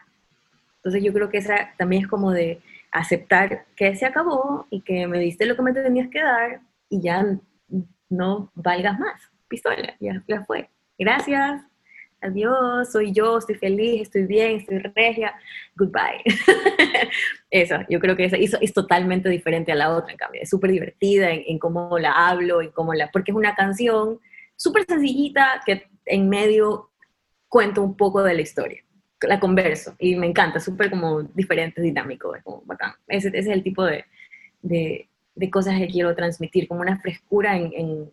entonces 0.76 1.02
yo 1.02 1.12
creo 1.12 1.28
que 1.28 1.38
esa 1.38 1.74
también 1.76 2.02
es 2.02 2.08
como 2.08 2.32
de 2.32 2.60
aceptar 2.90 3.66
que 3.76 3.94
se 3.96 4.06
acabó 4.06 4.66
y 4.70 4.80
que 4.80 5.06
me 5.06 5.18
diste 5.18 5.44
lo 5.44 5.54
que 5.54 5.62
me 5.62 5.74
tenías 5.74 6.08
que 6.08 6.22
dar 6.22 6.60
y 6.88 7.02
ya 7.02 7.24
no 8.08 8.50
valgas 8.54 8.98
más. 8.98 9.20
Pistola, 9.46 9.94
ya, 10.00 10.24
ya 10.26 10.44
fue. 10.44 10.70
Gracias, 10.98 11.62
adiós, 12.20 12.92
soy 12.92 13.12
yo, 13.12 13.38
estoy 13.38 13.56
feliz, 13.56 14.02
estoy 14.02 14.24
bien, 14.26 14.56
estoy 14.56 14.78
regia, 14.78 15.34
goodbye. 15.76 16.22
Eso, 17.50 17.76
yo 17.88 17.98
creo 17.98 18.16
que 18.16 18.26
eso, 18.26 18.36
es 18.60 18.72
totalmente 18.72 19.28
diferente 19.28 19.72
a 19.72 19.74
la 19.74 19.90
otra, 19.90 20.12
en 20.12 20.18
cambio, 20.18 20.40
es 20.42 20.48
súper 20.48 20.70
divertida 20.70 21.30
en, 21.30 21.42
en, 21.46 21.58
cómo 21.58 21.98
la 21.98 22.12
hablo, 22.12 22.62
en 22.62 22.70
cómo 22.70 22.94
la, 22.94 23.10
porque 23.10 23.32
es 23.32 23.36
una 23.36 23.56
canción 23.56 24.20
súper 24.54 24.84
sencillita 24.86 25.60
que 25.66 25.88
en 26.06 26.28
medio 26.28 26.90
cuenta 27.48 27.80
un 27.80 27.96
poco 27.96 28.22
de 28.22 28.34
la 28.34 28.42
historia 28.42 28.84
la 29.26 29.40
converso 29.40 29.94
y 29.98 30.16
me 30.16 30.26
encanta, 30.26 30.60
súper 30.60 30.90
como 30.90 31.22
diferente, 31.22 31.82
dinámico, 31.82 32.34
es 32.34 32.42
como 32.42 32.62
bacán. 32.64 32.92
Ese, 33.06 33.28
ese 33.28 33.38
es 33.38 33.46
el 33.48 33.62
tipo 33.62 33.84
de, 33.84 34.04
de, 34.62 35.08
de, 35.34 35.50
cosas 35.50 35.78
que 35.78 35.88
quiero 35.88 36.14
transmitir, 36.14 36.68
como 36.68 36.80
una 36.80 36.98
frescura 36.98 37.56
en, 37.56 37.72
en, 37.74 38.12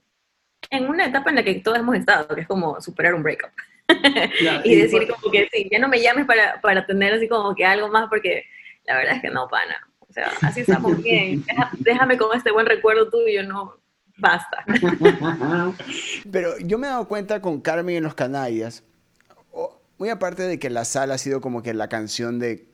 en, 0.69 0.89
una 0.89 1.05
etapa 1.05 1.29
en 1.29 1.37
la 1.37 1.43
que 1.43 1.55
todos 1.55 1.79
hemos 1.79 1.95
estado, 1.95 2.27
que 2.35 2.41
es 2.41 2.47
como 2.47 2.81
superar 2.81 3.13
un 3.13 3.23
breakup. 3.23 3.51
y 4.63 4.75
decir 4.75 5.07
como 5.07 5.31
que 5.31 5.47
sí, 5.51 5.67
ya 5.71 5.79
no 5.79 5.87
me 5.87 6.01
llames 6.01 6.25
para, 6.25 6.59
para 6.61 6.85
tener 6.85 7.13
así 7.13 7.27
como 7.27 7.55
que 7.55 7.65
algo 7.65 7.87
más, 7.89 8.07
porque 8.09 8.43
la 8.85 8.95
verdad 8.95 9.15
es 9.15 9.21
que 9.21 9.29
no, 9.29 9.47
pana. 9.47 9.87
O 9.99 10.13
sea, 10.13 10.31
así 10.41 10.61
estamos 10.61 10.97
bien. 11.03 11.43
déjame 11.79 12.17
con 12.17 12.35
este 12.35 12.51
buen 12.51 12.65
recuerdo 12.65 13.09
tuyo, 13.09 13.43
no, 13.43 13.75
basta. 14.17 14.65
Pero 16.31 16.57
yo 16.59 16.77
me 16.77 16.87
he 16.87 16.89
dado 16.89 17.07
cuenta 17.07 17.41
con 17.41 17.61
Carmen 17.61 17.95
en 17.95 18.03
los 18.03 18.15
Canallas, 18.15 18.83
muy 19.97 20.09
aparte 20.09 20.43
de 20.43 20.59
que 20.59 20.69
La 20.69 20.85
Sala 20.85 21.15
ha 21.15 21.17
sido 21.17 21.41
como 21.41 21.63
que 21.63 21.73
la 21.73 21.89
canción 21.89 22.39
de, 22.39 22.67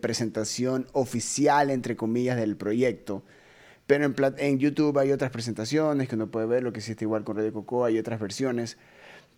presentación 0.00 0.86
oficial, 0.92 1.70
entre 1.70 1.96
comillas, 1.96 2.36
del 2.36 2.56
proyecto. 2.56 3.22
Pero 3.86 4.06
en, 4.06 4.14
en, 4.38 4.58
YouTube 4.58 4.98
hay 4.98 5.12
otras 5.12 5.30
presentaciones 5.30 6.08
que 6.08 6.14
uno 6.14 6.28
puede 6.28 6.46
ver, 6.46 6.62
lo 6.62 6.72
que 6.72 6.78
existe 6.78 7.04
igual 7.04 7.24
con 7.24 7.36
Radio 7.36 7.52
Coco, 7.52 7.84
hay 7.84 7.98
otras 7.98 8.18
versiones. 8.18 8.78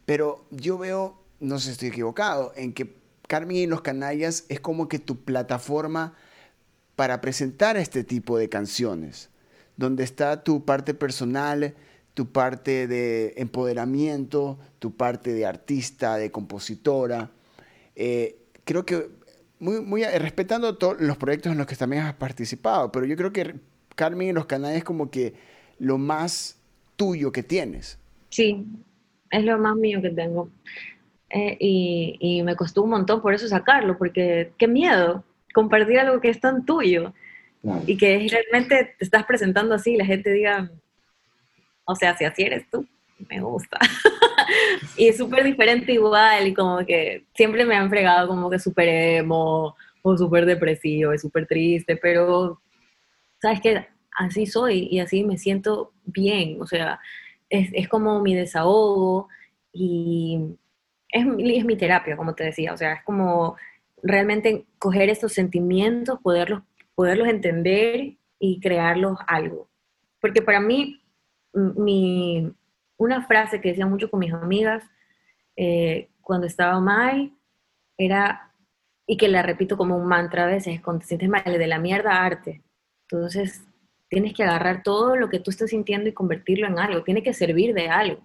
Pero 0.07 0.45
yo 0.51 0.79
veo, 0.79 1.19
no 1.41 1.59
sé 1.59 1.67
si 1.67 1.71
estoy 1.73 1.89
equivocado, 1.89 2.53
en 2.57 2.73
que 2.73 2.97
Carmen 3.27 3.57
y 3.57 3.67
los 3.67 3.81
Canallas 3.81 4.45
es 4.49 4.61
como 4.61 4.89
que 4.89 4.99
tu 4.99 5.25
plataforma 5.25 6.15
para 6.97 7.21
presentar 7.21 7.77
este 7.77 8.05
tipo 8.05 8.39
de 8.39 8.49
canciones? 8.49 9.31
Donde 9.77 10.05
está 10.05 10.45
tu 10.45 10.65
parte 10.65 10.95
personal, 10.95 11.75
tu 12.15 12.31
parte 12.31 12.87
de 12.87 13.35
empoderamiento, 13.37 14.59
tu 14.79 14.95
parte 14.95 15.33
de 15.33 15.47
artista, 15.47 16.17
de 16.17 16.31
compositora. 16.31 17.31
Eh, 17.97 18.39
creo 18.65 18.87
que 18.87 19.11
muy, 19.59 20.05
respetando 20.05 20.77
todos 20.77 21.01
los 21.01 21.17
proyectos 21.17 21.53
en 21.53 21.59
los 21.59 21.67
que 21.67 21.77
también 21.77 22.03
has 22.03 22.15
participado, 22.15 22.93
pero 22.93 23.07
yo 23.07 23.17
creo 23.17 23.33
que 23.33 23.55
Carmen 23.95 24.29
y 24.29 24.33
los 24.33 24.47
canales 24.47 24.79
es 24.79 24.85
como 24.85 25.11
que 25.11 25.35
lo 25.79 25.99
más 25.99 26.59
tuyo 26.97 27.33
que 27.33 27.43
tienes. 27.43 27.99
Sí, 28.29 28.67
es 29.39 29.45
lo 29.45 29.59
más 29.59 29.77
mío 29.77 30.01
que 30.01 30.11
tengo. 30.11 30.51
Eh, 31.31 31.57
y, 31.59 32.17
y, 32.21 32.43
me 32.43 32.55
costó 32.55 32.83
un 32.83 32.91
montón 32.91 33.21
por 33.21 33.35
eso 33.35 33.49
sacarlo, 33.49 33.99
porque 33.99 34.53
qué 34.57 34.69
miedo 34.69 35.25
compartir 35.53 35.99
algo 35.99 36.21
que 36.21 36.29
es 36.29 36.41
tan 36.41 36.65
tuyo 36.65 37.13
y 37.87 37.97
que 37.97 38.27
realmente 38.31 38.95
te 38.99 39.05
estás 39.05 39.25
presentando 39.25 39.75
así 39.75 39.95
y 39.95 39.97
la 39.97 40.05
gente 40.05 40.31
diga, 40.31 40.71
o 41.85 41.95
sea, 41.95 42.17
si 42.17 42.25
así 42.25 42.43
eres 42.43 42.69
tú, 42.71 42.87
me 43.31 43.41
gusta. 43.41 43.79
y 44.97 45.09
es 45.09 45.17
súper 45.17 45.45
diferente 45.45 45.93
igual, 45.93 46.47
y 46.47 46.55
como 46.55 46.85
que 46.85 47.25
siempre 47.35 47.65
me 47.65 47.77
han 47.77 47.89
fregado 47.89 48.29
como 48.29 48.51
que 48.51 48.59
súper 48.59 48.89
emo, 48.89 49.75
o 50.03 50.19
súper 50.19 50.45
depresivo, 50.45 51.13
es 51.13 51.23
súper 51.23 51.47
triste, 51.47 51.97
pero, 51.97 52.61
¿sabes 53.41 53.61
qué? 53.63 53.87
Así 54.17 54.45
soy 54.45 54.89
y 54.91 55.01
así 55.01 55.25
me 55.25 55.39
siento 55.39 55.93
bien, 56.05 56.61
o 56.61 56.67
sea, 56.67 57.01
es, 57.55 57.71
es 57.73 57.89
como 57.89 58.21
mi 58.21 58.35
desahogo 58.35 59.29
y 59.73 60.57
es, 61.09 61.25
es 61.25 61.65
mi 61.65 61.77
terapia, 61.77 62.17
como 62.17 62.35
te 62.35 62.45
decía, 62.45 62.73
o 62.73 62.77
sea, 62.77 62.95
es 62.95 63.05
como 63.05 63.57
realmente 64.03 64.67
coger 64.79 65.09
estos 65.09 65.33
sentimientos, 65.33 66.19
poderlos, 66.21 66.63
poderlos 66.95 67.29
entender 67.29 68.17
y 68.39 68.61
crearlos 68.61 69.19
algo. 69.27 69.69
Porque 70.21 70.43
para 70.43 70.61
mí, 70.61 71.01
mi, 71.53 72.53
una 72.97 73.27
frase 73.27 73.61
que 73.61 73.71
decía 73.71 73.87
mucho 73.87 74.11
con 74.11 74.21
mis 74.21 74.33
amigas 74.33 74.83
eh, 75.57 76.09
cuando 76.21 76.47
estaba 76.47 76.81
mal 76.81 77.33
era, 77.97 78.53
y 79.07 79.17
que 79.17 79.29
la 79.29 79.43
repito 79.43 79.77
como 79.77 79.97
un 79.97 80.07
mantra 80.07 80.45
a 80.45 80.49
veces, 80.49 80.81
cuando 80.81 81.01
te 81.01 81.07
sientes 81.07 81.29
mal, 81.29 81.45
de 81.45 81.67
la 81.67 81.79
mierda 81.79 82.25
arte. 82.25 82.63
Entonces, 83.03 83.63
tienes 84.09 84.35
que 84.35 84.45
agarrar 84.45 84.83
todo 84.83 85.17
lo 85.17 85.29
que 85.29 85.41
tú 85.41 85.51
estás 85.51 85.71
sintiendo 85.71 86.09
y 86.09 86.13
convertirlo 86.13 86.67
en 86.67 86.79
algo, 86.79 87.03
tiene 87.03 87.23
que 87.23 87.33
servir 87.33 87.75
de 87.75 87.89
algo. 87.89 88.21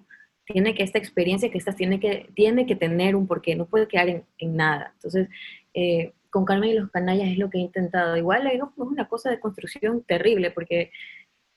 Tiene 0.45 0.73
que 0.73 0.83
esta 0.83 0.97
experiencia 0.97 1.51
que 1.51 1.59
estás 1.59 1.75
tiene 1.75 1.99
que, 1.99 2.29
tiene 2.33 2.65
que 2.65 2.75
tener 2.75 3.15
un 3.15 3.27
porqué, 3.27 3.55
no 3.55 3.65
puede 3.65 3.87
quedar 3.87 4.09
en, 4.09 4.23
en 4.39 4.55
nada. 4.55 4.91
Entonces, 4.95 5.29
eh, 5.73 6.13
con 6.29 6.45
Carmen 6.45 6.69
y 6.69 6.73
los 6.73 6.91
canallas 6.91 7.29
es 7.29 7.37
lo 7.37 7.49
que 7.49 7.57
he 7.57 7.61
intentado. 7.61 8.17
Igual 8.17 8.47
es 8.47 8.61
una 8.75 9.07
cosa 9.07 9.29
de 9.29 9.39
construcción 9.39 10.03
terrible, 10.03 10.51
porque, 10.51 10.91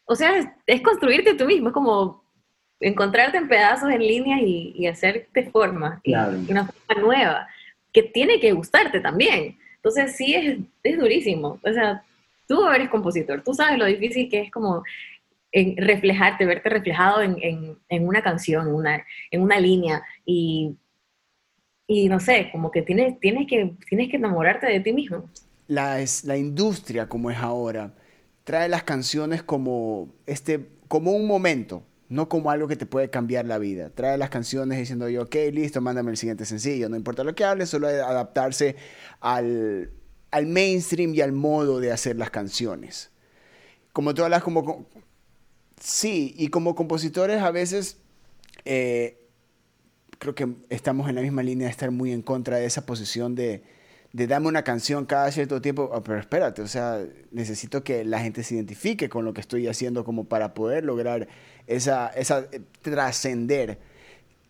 o 0.04 0.14
sea, 0.14 0.36
es, 0.36 0.46
es 0.66 0.80
construirte 0.82 1.34
tú 1.34 1.46
mismo, 1.46 1.68
es 1.68 1.74
como 1.74 2.22
encontrarte 2.80 3.38
en 3.38 3.48
pedazos 3.48 3.90
en 3.90 4.00
línea 4.00 4.40
y, 4.40 4.86
hacerte 4.86 5.50
forma, 5.50 6.00
y, 6.02 6.14
una 6.14 6.66
forma 6.66 7.00
nueva, 7.00 7.48
que 7.92 8.02
tiene 8.02 8.40
que 8.40 8.52
gustarte 8.52 9.00
también. 9.00 9.58
Entonces 9.76 10.16
sí 10.16 10.34
es, 10.34 10.58
es 10.82 10.98
durísimo. 10.98 11.58
O 11.62 11.72
sea, 11.72 12.02
tú 12.46 12.66
eres 12.68 12.88
compositor, 12.88 13.42
tú 13.42 13.54
sabes 13.54 13.78
lo 13.78 13.86
difícil 13.86 14.28
que 14.28 14.40
es 14.40 14.50
como 14.50 14.82
reflejarte, 15.52 16.46
verte 16.46 16.70
reflejado 16.70 17.22
en, 17.22 17.36
en, 17.88 18.08
una 18.08 18.22
canción, 18.22 18.68
una, 18.68 19.04
en 19.30 19.42
una 19.42 19.60
línea 19.60 20.02
y, 20.24 20.76
y 21.86 22.08
no 22.08 22.20
sé, 22.20 22.48
como 22.50 22.70
que 22.70 22.82
tienes, 22.82 23.20
tienes 23.20 23.46
que 23.46 23.76
tienes 23.88 24.08
que 24.08 24.16
enamorarte 24.16 24.66
de 24.66 24.80
ti 24.80 24.92
mismo. 24.92 25.28
La, 25.68 25.98
la 26.24 26.36
industria 26.36 27.06
como 27.08 27.30
es 27.30 27.36
ahora 27.36 27.92
trae 28.44 28.68
las 28.68 28.82
canciones 28.82 29.42
como, 29.42 30.14
este, 30.26 30.68
como 30.88 31.12
un 31.12 31.26
momento, 31.26 31.84
no 32.08 32.28
como 32.28 32.50
algo 32.50 32.68
que 32.68 32.76
te 32.76 32.86
puede 32.86 33.10
cambiar 33.10 33.46
la 33.46 33.58
vida. 33.58 33.90
Trae 33.90 34.18
las 34.18 34.30
canciones 34.30 34.78
diciendo 34.78 35.08
yo, 35.08 35.22
ok, 35.22 35.34
listo, 35.52 35.80
mándame 35.80 36.10
el 36.10 36.16
siguiente 36.16 36.44
sencillo. 36.44 36.88
No 36.88 36.96
importa 36.96 37.24
lo 37.24 37.34
que 37.34 37.44
hable, 37.44 37.66
solo 37.66 37.86
adaptarse 37.88 38.76
al, 39.20 39.90
al 40.32 40.46
mainstream 40.46 41.14
y 41.14 41.20
al 41.20 41.30
modo 41.32 41.78
de 41.78 41.92
hacer 41.92 42.16
las 42.16 42.30
canciones. 42.30 43.10
Como 43.92 44.14
tú 44.14 44.24
hablas 44.24 44.42
como... 44.42 44.86
Sí, 45.80 46.34
y 46.36 46.48
como 46.48 46.74
compositores 46.74 47.42
a 47.42 47.50
veces 47.50 47.98
eh, 48.64 49.22
creo 50.18 50.34
que 50.34 50.48
estamos 50.70 51.08
en 51.08 51.16
la 51.16 51.22
misma 51.22 51.42
línea 51.42 51.66
de 51.66 51.72
estar 51.72 51.90
muy 51.90 52.12
en 52.12 52.22
contra 52.22 52.58
de 52.58 52.66
esa 52.66 52.86
posición 52.86 53.34
de, 53.34 53.64
de 54.12 54.26
darme 54.28 54.46
una 54.46 54.62
canción 54.62 55.04
cada 55.04 55.32
cierto 55.32 55.60
tiempo, 55.60 55.90
oh, 55.92 56.02
pero 56.04 56.20
espérate, 56.20 56.62
o 56.62 56.68
sea, 56.68 57.04
necesito 57.32 57.82
que 57.82 58.04
la 58.04 58.20
gente 58.20 58.44
se 58.44 58.54
identifique 58.54 59.08
con 59.08 59.24
lo 59.24 59.34
que 59.34 59.40
estoy 59.40 59.66
haciendo 59.66 60.04
como 60.04 60.24
para 60.24 60.54
poder 60.54 60.84
lograr 60.84 61.26
esa, 61.66 62.08
esa 62.08 62.46
eh, 62.52 62.60
trascender. 62.82 63.80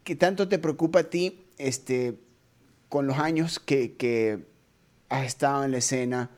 ¿Qué 0.05 0.14
tanto 0.14 0.49
te 0.49 0.59
preocupa 0.59 1.01
a 1.01 1.05
ti 1.05 1.47
este, 1.57 2.18
con 2.90 3.07
los 3.07 3.18
años 3.18 3.59
que, 3.59 3.95
que 3.97 4.52
has 5.12 5.27
estado 5.27 5.62
en 5.62 5.72
la 5.72 5.79
escena, 5.79 6.31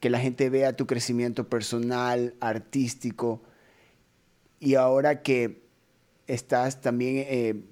que 0.00 0.10
la 0.10 0.18
gente 0.18 0.50
vea 0.50 0.74
tu 0.74 0.86
crecimiento 0.86 1.48
personal, 1.48 2.34
artístico, 2.40 3.40
y 4.58 4.74
ahora 4.74 5.22
que 5.22 5.62
estás 6.26 6.80
también 6.80 7.24
eh, 7.28 7.62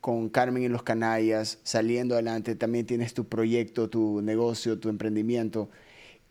con 0.00 0.28
Carmen 0.28 0.64
y 0.64 0.68
los 0.68 0.82
Canallas, 0.82 1.60
saliendo 1.62 2.14
adelante, 2.14 2.56
también 2.56 2.84
tienes 2.84 3.14
tu 3.14 3.28
proyecto, 3.28 3.88
tu 3.88 4.20
negocio, 4.22 4.80
tu 4.80 4.88
emprendimiento. 4.88 5.70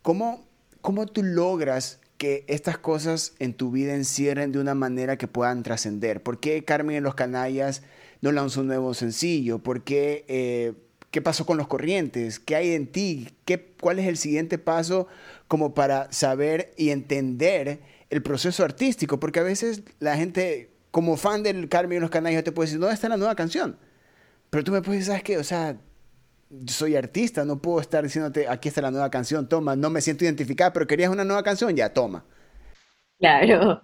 ¿Cómo, 0.01 0.45
cómo 0.81 1.05
tú 1.05 1.23
logras 1.23 2.01
que 2.17 2.43
estas 2.49 2.77
cosas 2.77 3.36
en 3.39 3.53
tu 3.53 3.71
vida 3.71 3.95
encierren 3.95 4.51
de 4.51 4.60
una 4.60 4.75
manera 4.75 5.17
que 5.17 5.29
puedan 5.29 5.63
trascender? 5.63 6.21
¿Por 6.21 6.41
qué 6.41 6.65
Carmen 6.65 6.97
y 6.97 6.99
los 6.99 7.15
Canallas 7.15 7.84
no 8.19 8.34
lanzó 8.34 8.62
un 8.62 8.67
nuevo 8.67 8.93
sencillo? 8.93 9.60
¿Por 9.60 9.86
qué, 9.86 10.25
eh, 10.27 10.73
qué 11.12 11.21
pasó 11.21 11.45
con 11.45 11.58
los 11.58 11.67
corrientes? 11.67 12.39
¿Qué 12.39 12.56
hay 12.56 12.74
en 12.74 12.88
ti? 12.88 13.30
¿Qué, 13.45 13.74
¿Cuál 13.80 14.00
es 14.00 14.08
el 14.08 14.17
siguiente 14.17 14.58
paso 14.58 15.08
como 15.47 15.74
para 15.74 16.12
saber 16.12 16.74
y 16.78 16.89
entender 16.89 17.82
el 18.10 18.24
proceso 18.24 18.63
artístico? 18.63 19.19
Porque 19.19 19.39
a 19.39 19.43
veces 19.43 19.84
la 20.00 20.17
gente 20.17 20.71
como 20.91 21.17
fan 21.17 21.43
del 21.43 21.69
Carmen 21.69 21.97
y 21.97 22.02
los 22.02 22.10
Canallas, 22.10 22.39
yo 22.39 22.43
te 22.43 22.52
puedo 22.52 22.65
decir, 22.65 22.80
¿dónde 22.80 22.95
está 22.95 23.10
la 23.10 23.17
nueva 23.17 23.36
canción? 23.36 23.78
Pero 24.50 24.63
tú 24.63 24.71
me 24.71 24.82
puedes 24.82 25.02
decir, 25.02 25.08
¿sabes 25.08 25.24
qué? 25.24 25.38
O 25.38 25.43
sea, 25.43 25.78
yo 26.50 26.74
soy 26.74 26.95
artista, 26.95 27.45
no 27.45 27.62
puedo 27.62 27.80
estar 27.80 28.04
diciéndote, 28.04 28.47
aquí 28.47 28.67
está 28.67 28.82
la 28.82 28.91
nueva 28.91 29.10
canción, 29.10 29.47
toma, 29.47 29.76
no 29.76 29.89
me 29.89 30.02
siento 30.02 30.26
identificada, 30.26 30.74
pero 30.74 30.88
querías 30.88 31.10
una 31.10 31.24
nueva 31.24 31.43
canción, 31.43 31.76
ya, 31.76 31.93
toma. 31.93 32.26
Claro. 33.19 33.82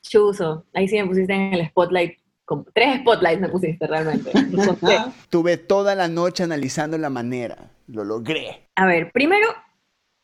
Chuso, 0.00 0.64
ahí 0.72 0.88
sí 0.88 0.96
me 0.96 1.06
pusiste 1.06 1.32
en 1.34 1.52
el 1.52 1.66
spotlight, 1.68 2.18
como 2.46 2.64
tres 2.72 3.00
spotlights 3.00 3.40
me 3.40 3.48
pusiste 3.50 3.86
realmente. 3.86 4.30
Tuve 5.30 5.58
toda 5.58 5.94
la 5.94 6.08
noche 6.08 6.44
analizando 6.44 6.96
la 6.96 7.10
manera, 7.10 7.70
lo 7.88 8.04
logré. 8.04 8.68
A 8.76 8.86
ver, 8.86 9.12
primero 9.12 9.48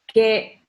que 0.07 0.63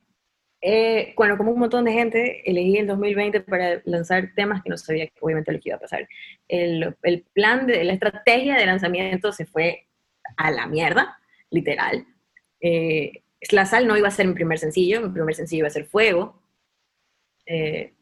eh, 0.66 1.14
bueno, 1.18 1.38
como 1.38 1.52
un 1.52 1.60
montón 1.60 1.84
de 1.84 1.92
gente, 1.92 2.50
elegí 2.50 2.78
el 2.78 2.88
2020 2.88 3.42
para 3.42 3.82
lanzar 3.84 4.32
temas 4.34 4.64
que 4.64 4.70
no 4.70 4.78
sabía 4.78 5.08
que 5.08 5.14
obviamente 5.20 5.52
lo 5.52 5.60
que 5.60 5.70
iba 5.70 5.76
a 5.76 5.82
pasar. 5.82 6.08
El, 6.48 6.96
el 7.04 7.26
plan, 7.34 7.68
de 7.68 7.84
la 7.84 7.92
estrategia 7.92 8.56
de 8.56 8.66
lanzamiento 8.66 9.34
se 9.34 9.46
fue 9.46 9.88
a 10.38 10.52
la 10.52 10.66
mierda, 10.66 11.20
literal. 11.50 12.08
Eh, 12.62 13.24
la 13.52 13.66
sal 13.66 13.88
no 13.88 13.98
iba 13.98 14.08
a 14.08 14.12
ser 14.12 14.26
mi 14.26 14.34
primer 14.34 14.58
sencillo, 14.58 15.02
mi 15.02 15.10
primer 15.10 15.36
sencillo 15.36 15.64
iba 15.64 15.68
a 15.68 15.72
ser 15.72 15.86
Fuego. 15.86 16.42
Eh, 17.46 17.94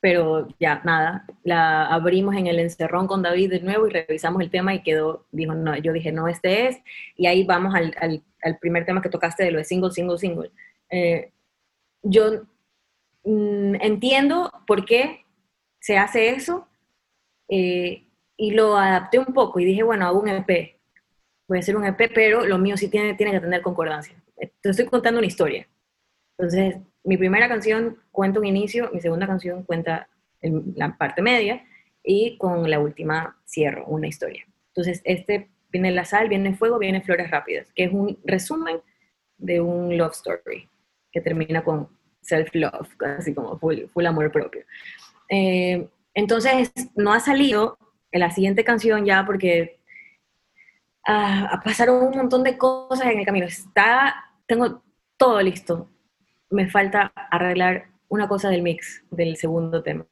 pero 0.00 0.48
ya, 0.60 0.82
nada, 0.84 1.26
la 1.42 1.86
abrimos 1.86 2.36
en 2.36 2.46
el 2.46 2.58
encerrón 2.58 3.06
con 3.06 3.22
David 3.22 3.50
de 3.50 3.60
nuevo 3.60 3.86
y 3.86 3.90
revisamos 3.90 4.42
el 4.42 4.50
tema 4.50 4.74
y 4.74 4.82
quedó, 4.82 5.26
dijo, 5.32 5.54
no, 5.54 5.76
yo 5.76 5.92
dije, 5.92 6.12
no, 6.12 6.28
este 6.28 6.68
es, 6.68 6.78
y 7.16 7.26
ahí 7.26 7.44
vamos 7.44 7.74
al, 7.74 7.94
al, 8.00 8.22
al 8.42 8.58
primer 8.58 8.84
tema 8.84 9.02
que 9.02 9.08
tocaste 9.08 9.44
de 9.44 9.50
lo 9.50 9.58
de 9.58 9.64
single, 9.64 9.90
single, 9.90 10.18
single. 10.18 10.50
Eh, 10.90 11.32
yo 12.02 12.42
mm, 13.24 13.76
entiendo 13.80 14.52
por 14.66 14.84
qué 14.84 15.24
se 15.80 15.98
hace 15.98 16.30
eso 16.30 16.68
eh, 17.48 18.06
y 18.36 18.50
lo 18.52 18.76
adapté 18.76 19.18
un 19.18 19.32
poco 19.32 19.60
y 19.60 19.64
dije, 19.64 19.82
bueno, 19.82 20.06
hago 20.06 20.20
un 20.20 20.28
EP. 20.28 20.76
Voy 21.48 21.58
a 21.58 21.60
hacer 21.60 21.76
un 21.76 21.84
EP, 21.84 22.10
pero 22.14 22.44
lo 22.44 22.58
mío 22.58 22.76
sí 22.76 22.88
tiene, 22.88 23.14
tiene 23.14 23.32
que 23.32 23.40
tener 23.40 23.62
concordancia. 23.62 24.14
Te 24.60 24.70
estoy 24.70 24.86
contando 24.86 25.18
una 25.18 25.26
historia. 25.26 25.66
Entonces, 26.36 26.76
mi 27.06 27.16
primera 27.16 27.48
canción 27.48 27.98
cuenta 28.10 28.40
un 28.40 28.46
inicio, 28.46 28.90
mi 28.92 29.00
segunda 29.00 29.26
canción 29.26 29.62
cuenta 29.62 30.08
la 30.42 30.96
parte 30.98 31.22
media 31.22 31.64
y 32.02 32.36
con 32.36 32.68
la 32.68 32.78
última 32.78 33.38
cierro 33.46 33.86
una 33.86 34.08
historia. 34.08 34.44
Entonces, 34.68 35.00
este 35.04 35.48
viene 35.70 35.92
la 35.92 36.04
sal, 36.04 36.28
viene 36.28 36.54
fuego, 36.54 36.78
viene 36.78 37.00
flores 37.00 37.30
rápidas, 37.30 37.72
que 37.74 37.84
es 37.84 37.92
un 37.92 38.18
resumen 38.24 38.80
de 39.38 39.60
un 39.60 39.96
love 39.96 40.12
story 40.12 40.68
que 41.12 41.20
termina 41.20 41.62
con 41.62 41.88
self-love, 42.22 42.88
así 43.18 43.32
como 43.34 43.58
full, 43.58 43.86
full 43.92 44.06
amor 44.06 44.30
propio. 44.32 44.64
Eh, 45.28 45.88
entonces, 46.12 46.72
no 46.96 47.12
ha 47.12 47.20
salido 47.20 47.78
la 48.10 48.30
siguiente 48.30 48.64
canción 48.64 49.04
ya 49.04 49.24
porque 49.24 49.78
uh, 51.06 51.62
pasaron 51.62 52.04
un 52.04 52.16
montón 52.16 52.42
de 52.42 52.58
cosas 52.58 53.06
en 53.06 53.20
el 53.20 53.26
camino. 53.26 53.46
Está, 53.46 54.14
tengo 54.46 54.82
todo 55.16 55.40
listo, 55.40 55.88
me 56.50 56.68
falta 56.68 57.12
arreglar 57.30 57.86
una 58.08 58.28
cosa 58.28 58.50
del 58.50 58.62
mix 58.62 59.04
del 59.10 59.36
segundo 59.36 59.82
tema. 59.82 60.06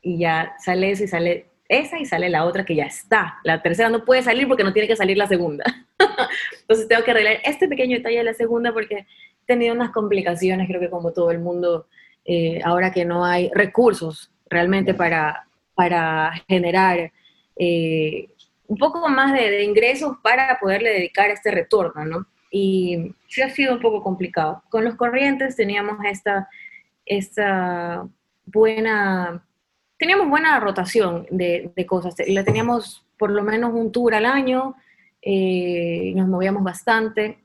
Y 0.00 0.18
ya 0.18 0.54
sale 0.58 0.90
eso 0.90 1.04
y 1.04 1.08
sale 1.08 1.46
esa 1.68 1.98
y 1.98 2.04
sale 2.04 2.28
la 2.28 2.44
otra 2.44 2.64
que 2.64 2.74
ya 2.74 2.84
está. 2.84 3.38
La 3.42 3.62
tercera 3.62 3.88
no 3.88 4.04
puede 4.04 4.22
salir 4.22 4.46
porque 4.46 4.64
no 4.64 4.72
tiene 4.72 4.88
que 4.88 4.96
salir 4.96 5.16
la 5.16 5.26
segunda. 5.26 5.64
Entonces 6.60 6.88
tengo 6.88 7.02
que 7.04 7.10
arreglar 7.10 7.38
este 7.44 7.68
pequeño 7.68 7.96
detalle 7.96 8.18
de 8.18 8.24
la 8.24 8.34
segunda 8.34 8.72
porque 8.72 8.98
he 8.98 9.46
tenido 9.46 9.74
unas 9.74 9.90
complicaciones, 9.90 10.68
creo 10.68 10.80
que 10.80 10.90
como 10.90 11.12
todo 11.12 11.30
el 11.30 11.38
mundo, 11.38 11.86
eh, 12.24 12.60
ahora 12.64 12.92
que 12.92 13.04
no 13.04 13.24
hay 13.24 13.50
recursos 13.54 14.30
realmente 14.48 14.94
para, 14.94 15.48
para 15.74 16.32
generar 16.48 17.12
eh, 17.56 18.28
un 18.66 18.76
poco 18.78 19.08
más 19.08 19.32
de, 19.32 19.62
ingresos 19.62 20.16
para 20.22 20.58
poderle 20.60 20.90
dedicar 20.90 21.30
este 21.30 21.50
retorno, 21.50 22.04
¿no? 22.04 22.26
Y 22.56 23.12
sí 23.26 23.42
ha 23.42 23.50
sido 23.50 23.74
un 23.74 23.80
poco 23.80 24.00
complicado. 24.00 24.62
Con 24.70 24.84
los 24.84 24.94
corrientes 24.94 25.56
teníamos 25.56 25.98
esta, 26.04 26.48
esta 27.04 28.06
buena, 28.46 29.44
teníamos 29.98 30.28
buena 30.28 30.60
rotación 30.60 31.26
de, 31.32 31.72
de 31.74 31.84
cosas. 31.84 32.14
La 32.28 32.44
teníamos 32.44 33.04
por 33.18 33.32
lo 33.32 33.42
menos 33.42 33.72
un 33.74 33.90
tour 33.90 34.14
al 34.14 34.24
año, 34.24 34.76
eh, 35.20 36.12
nos 36.14 36.28
movíamos 36.28 36.62
bastante. 36.62 37.40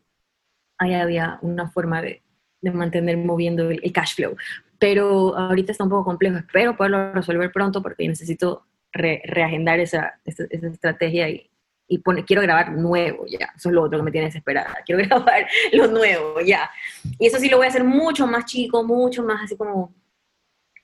Ahí 0.78 0.93
había 0.93 1.39
una 1.41 1.72
forma 1.72 2.04
de, 2.04 2.22
de 2.62 2.69
mantener 2.69 3.17
moviendo 3.17 3.67
el, 3.67 3.91
cash 3.91 4.13
flow. 4.13 4.36
Pero 4.78 5.36
ahorita 5.36 5.72
está 5.72 5.86
un 5.86 5.89
poco 5.89 6.06
complejo. 6.06 6.38
Espero 6.38 6.78
poderlo 6.78 7.13
resolver 7.13 7.52
pronto 7.52 7.82
porque 7.82 8.08
necesito 8.08 8.63
reagendar 8.91 9.80
esa, 9.80 10.19
esa, 10.24 10.45
estrategia 10.45 11.30
y, 11.30 11.50
y 11.89 12.02
quiero 12.23 12.41
grabar 12.41 12.71
nuevo 12.71 13.25
ya. 13.28 13.52
Eso 13.56 13.69
es 13.69 13.75
lo 13.75 13.84
otro 13.84 13.99
que 13.99 14.04
me 14.04 14.12
tiene 14.12 14.28
desesperada. 14.28 14.78
Quiero 14.86 15.04
grabar 15.04 15.47
lo 15.73 15.88
nuevo 15.88 16.39
ya. 16.39 16.69
Y 17.17 17.28
eso 17.28 17.38
sí 17.39 17.49
lo 17.49 17.58
voy 17.58 17.65
a 17.65 17.69
hacer 17.69 17.84
mucho 17.84 18.25
más 18.28 18.45
chico, 18.45 18.84
mucho 18.84 19.23
más 19.23 19.43
así 19.43 19.58
como, 19.58 19.93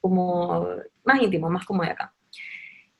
como 0.01 0.67
más 1.03 1.21
íntimo, 1.21 1.49
más 1.49 1.65
como 1.65 1.83
de 1.83 1.91
acá. 1.91 2.13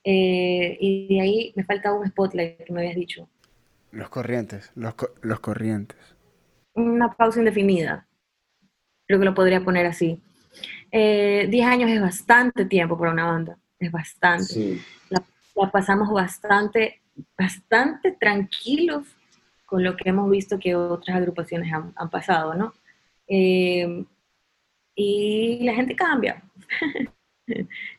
Eh, 0.03 0.77
y 0.79 1.15
de 1.15 1.21
ahí 1.21 1.53
me 1.55 1.63
falta 1.63 1.91
un 1.91 2.07
spotlight 2.07 2.63
que 2.63 2.71
me 2.71 2.81
habías 2.81 2.95
dicho. 2.95 3.27
Los 3.91 4.09
corrientes, 4.09 4.71
los, 4.75 4.93
los 5.21 5.39
corrientes. 5.39 5.97
Una 6.73 7.11
pausa 7.13 7.39
indefinida. 7.39 8.07
Creo 9.07 9.19
que 9.19 9.25
lo 9.25 9.33
podría 9.33 9.63
poner 9.63 9.85
así. 9.85 10.21
Eh, 10.91 11.47
diez 11.49 11.65
años 11.65 11.89
es 11.89 11.99
bastante 11.99 12.65
tiempo 12.65 12.97
para 12.97 13.11
una 13.11 13.25
banda 13.25 13.57
es 13.79 13.91
bastante. 13.91 14.79
La, 15.09 15.23
pasamos 15.71 16.11
bastante, 16.11 17.01
bastante 17.37 18.11
tranquilos 18.11 19.07
con 19.65 19.83
lo 19.83 19.95
que 19.95 20.09
hemos 20.09 20.29
visto 20.29 20.59
que 20.59 20.75
otras 20.75 21.17
agrupaciones 21.17 21.73
han, 21.73 22.09
pasado, 22.09 22.53
¿no? 22.53 22.73
Eh, 23.27 24.05
y 24.95 25.59
la 25.63 25.73
gente 25.73 25.95
cambia. 25.95 26.43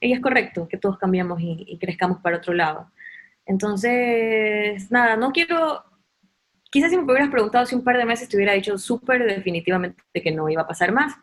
y 0.01 0.13
es 0.13 0.21
correcto 0.21 0.67
que 0.69 0.79
todos 0.79 0.99
cambiamos 0.99 1.41
y, 1.41 1.79
crezcamos 1.79 2.19
para 2.21 2.39
otro 2.39 2.55
lado. 2.55 2.91
Entonces, 3.45 4.91
nada, 4.91 5.17
no 5.17 5.33
quiero, 5.33 5.85
quizás 6.71 6.91
si 6.91 6.97
me 6.97 7.05
hubieras 7.05 7.31
preguntado 7.31 7.65
hace 7.65 7.77
un 7.77 7.85
par 7.85 7.97
de 7.97 8.05
meses 8.05 8.29
te 8.29 8.37
hubiera 8.37 8.53
dicho 8.55 8.77
súper 8.79 9.25
definitivamente 9.25 10.03
que 10.15 10.33
no 10.33 10.49
iba 10.49 10.63
a 10.63 10.67
pasar 10.67 10.93
más, 10.93 11.15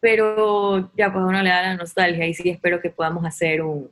pero 0.00 0.92
ya 0.96 1.12
pues 1.12 1.24
uno 1.24 1.42
le 1.42 1.50
da 1.50 1.62
la 1.62 1.76
nostalgia 1.76 2.26
y 2.26 2.34
sí 2.34 2.48
espero 2.50 2.80
que 2.80 2.90
podamos 2.90 3.24
hacer 3.24 3.62
un, 3.62 3.90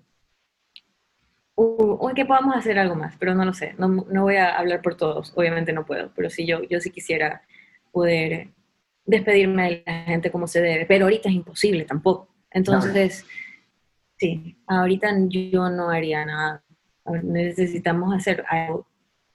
o 1.57 2.13
que 2.15 2.25
podamos 2.25 2.57
hacer 2.57 2.79
algo 2.79 2.95
más, 2.95 3.15
pero 3.19 3.35
no 3.35 3.45
lo 3.45 3.53
sé, 3.53 3.75
no, 3.79 3.89
no, 3.89 4.23
voy 4.23 4.37
a 4.37 4.57
hablar 4.59 4.83
por 4.83 4.97
todos, 4.97 5.33
obviamente 5.37 5.73
no 5.73 5.85
puedo, 5.85 6.11
pero 6.15 6.31
sí 6.31 6.47
yo, 6.47 6.63
yo 6.65 6.81
sí 6.81 6.91
quisiera 6.91 7.43
poder 7.93 8.49
despedirme 9.05 9.65
de 9.65 9.83
la 9.87 10.05
gente 10.05 10.31
como 10.31 10.47
se 10.47 10.61
debe, 10.61 10.87
pero 10.87 11.05
ahorita 11.05 11.29
es 11.29 11.35
imposible 11.35 11.85
tampoco. 11.85 12.29
Entonces, 12.51 13.25
sí, 14.17 14.57
ahorita 14.67 15.11
yo 15.29 15.69
no 15.71 15.91
haría 15.91 16.25
nada. 16.25 16.63
Necesitamos 17.23 18.15
hacer 18.15 18.45
algo 18.49 18.87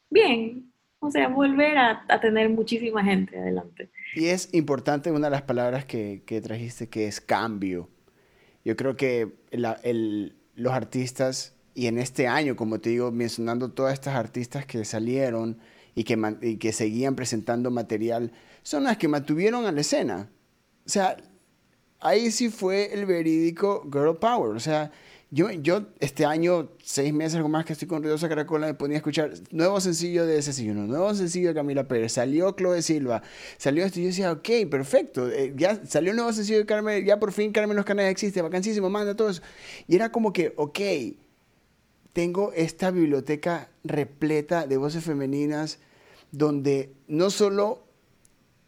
bien, 0.09 0.71
o 0.99 1.11
sea, 1.11 1.27
volver 1.27 1.77
a, 1.77 2.03
a 2.07 2.19
tener 2.19 2.49
muchísima 2.49 3.03
gente 3.03 3.37
adelante. 3.37 3.91
Y 4.15 4.27
es 4.27 4.53
importante 4.53 5.11
una 5.11 5.27
de 5.27 5.31
las 5.31 5.43
palabras 5.43 5.85
que, 5.85 6.23
que 6.25 6.41
trajiste, 6.41 6.89
que 6.89 7.07
es 7.07 7.21
cambio. 7.21 7.89
Yo 8.65 8.75
creo 8.75 8.95
que 8.95 9.39
el, 9.51 10.35
los 10.55 10.73
artistas, 10.73 11.58
y 11.79 11.87
en 11.87 11.97
este 11.97 12.27
año, 12.27 12.57
como 12.57 12.81
te 12.81 12.89
digo, 12.89 13.09
mencionando 13.09 13.71
todas 13.71 13.93
estas 13.93 14.15
artistas 14.15 14.65
que 14.65 14.83
salieron 14.83 15.59
y 15.95 16.03
que, 16.03 16.19
y 16.41 16.57
que 16.57 16.73
seguían 16.73 17.15
presentando 17.15 17.71
material, 17.71 18.33
son 18.63 18.83
las 18.83 18.97
que 18.97 19.07
mantuvieron 19.07 19.65
a 19.65 19.71
la 19.71 19.79
escena. 19.79 20.29
O 20.85 20.89
sea, 20.89 21.15
ahí 22.01 22.31
sí 22.31 22.49
fue 22.49 22.93
el 22.93 23.05
verídico 23.05 23.87
Girl 23.93 24.17
Power. 24.17 24.57
O 24.57 24.59
sea, 24.59 24.91
yo, 25.31 25.49
yo 25.51 25.85
este 26.01 26.25
año, 26.25 26.69
seis 26.83 27.13
meses 27.13 27.35
algo 27.35 27.47
más 27.47 27.63
que 27.63 27.71
estoy 27.71 27.87
con 27.87 28.03
Ruidosa 28.03 28.27
Caracola, 28.27 28.67
me 28.67 28.73
ponía 28.73 28.97
a 28.97 28.99
escuchar 28.99 29.31
nuevo 29.51 29.79
sencillo 29.79 30.25
de 30.25 30.37
ese 30.37 30.51
señor, 30.51 30.75
nuevo 30.75 31.15
sencillo 31.15 31.47
de 31.47 31.53
Camila 31.53 31.87
Pérez, 31.87 32.11
salió 32.11 32.51
Chloe 32.57 32.81
Silva, 32.81 33.23
salió 33.57 33.85
esto 33.85 34.01
y 34.01 34.03
yo 34.03 34.07
decía, 34.09 34.33
ok, 34.33 34.69
perfecto, 34.69 35.29
eh, 35.29 35.53
ya 35.55 35.79
salió 35.85 36.11
un 36.11 36.17
nuevo 36.17 36.33
sencillo 36.33 36.57
de 36.57 36.65
Carmen, 36.65 37.05
ya 37.05 37.21
por 37.21 37.31
fin 37.31 37.53
Carmen 37.53 37.77
Los 37.77 37.85
Canales 37.85 38.11
existe, 38.11 38.41
vacancísimo, 38.41 38.89
manda 38.89 39.15
todo 39.15 39.29
eso. 39.29 39.41
Y 39.87 39.95
era 39.95 40.11
como 40.11 40.33
que, 40.33 40.51
ok, 40.57 40.79
tengo 42.19 42.51
esta 42.51 42.91
biblioteca 42.91 43.69
repleta 43.85 44.67
de 44.67 44.75
voces 44.75 45.05
femeninas 45.05 45.79
donde 46.33 46.93
no 47.07 47.29
solo, 47.29 47.87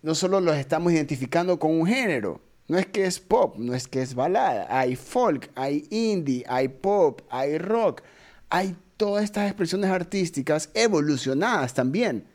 no 0.03 0.15
solo 0.15 0.39
los 0.39 0.55
estamos 0.55 0.93
identificando 0.93 1.59
con 1.59 1.71
un 1.71 1.85
género, 1.85 2.39
no 2.69 2.77
es 2.77 2.85
que 2.85 3.03
es 3.03 3.19
pop, 3.19 3.57
no 3.57 3.75
es 3.75 3.89
que 3.89 4.01
es 4.01 4.15
balada. 4.15 4.67
Hay 4.69 4.95
folk, 4.95 5.51
hay 5.55 5.85
indie, 5.89 6.45
hay 6.47 6.69
pop, 6.69 7.23
hay 7.29 7.57
rock. 7.57 8.03
Hay 8.49 8.77
todas 8.95 9.25
estas 9.25 9.47
expresiones 9.47 9.89
artísticas 9.89 10.69
evolucionadas 10.73 11.73
también, 11.73 12.27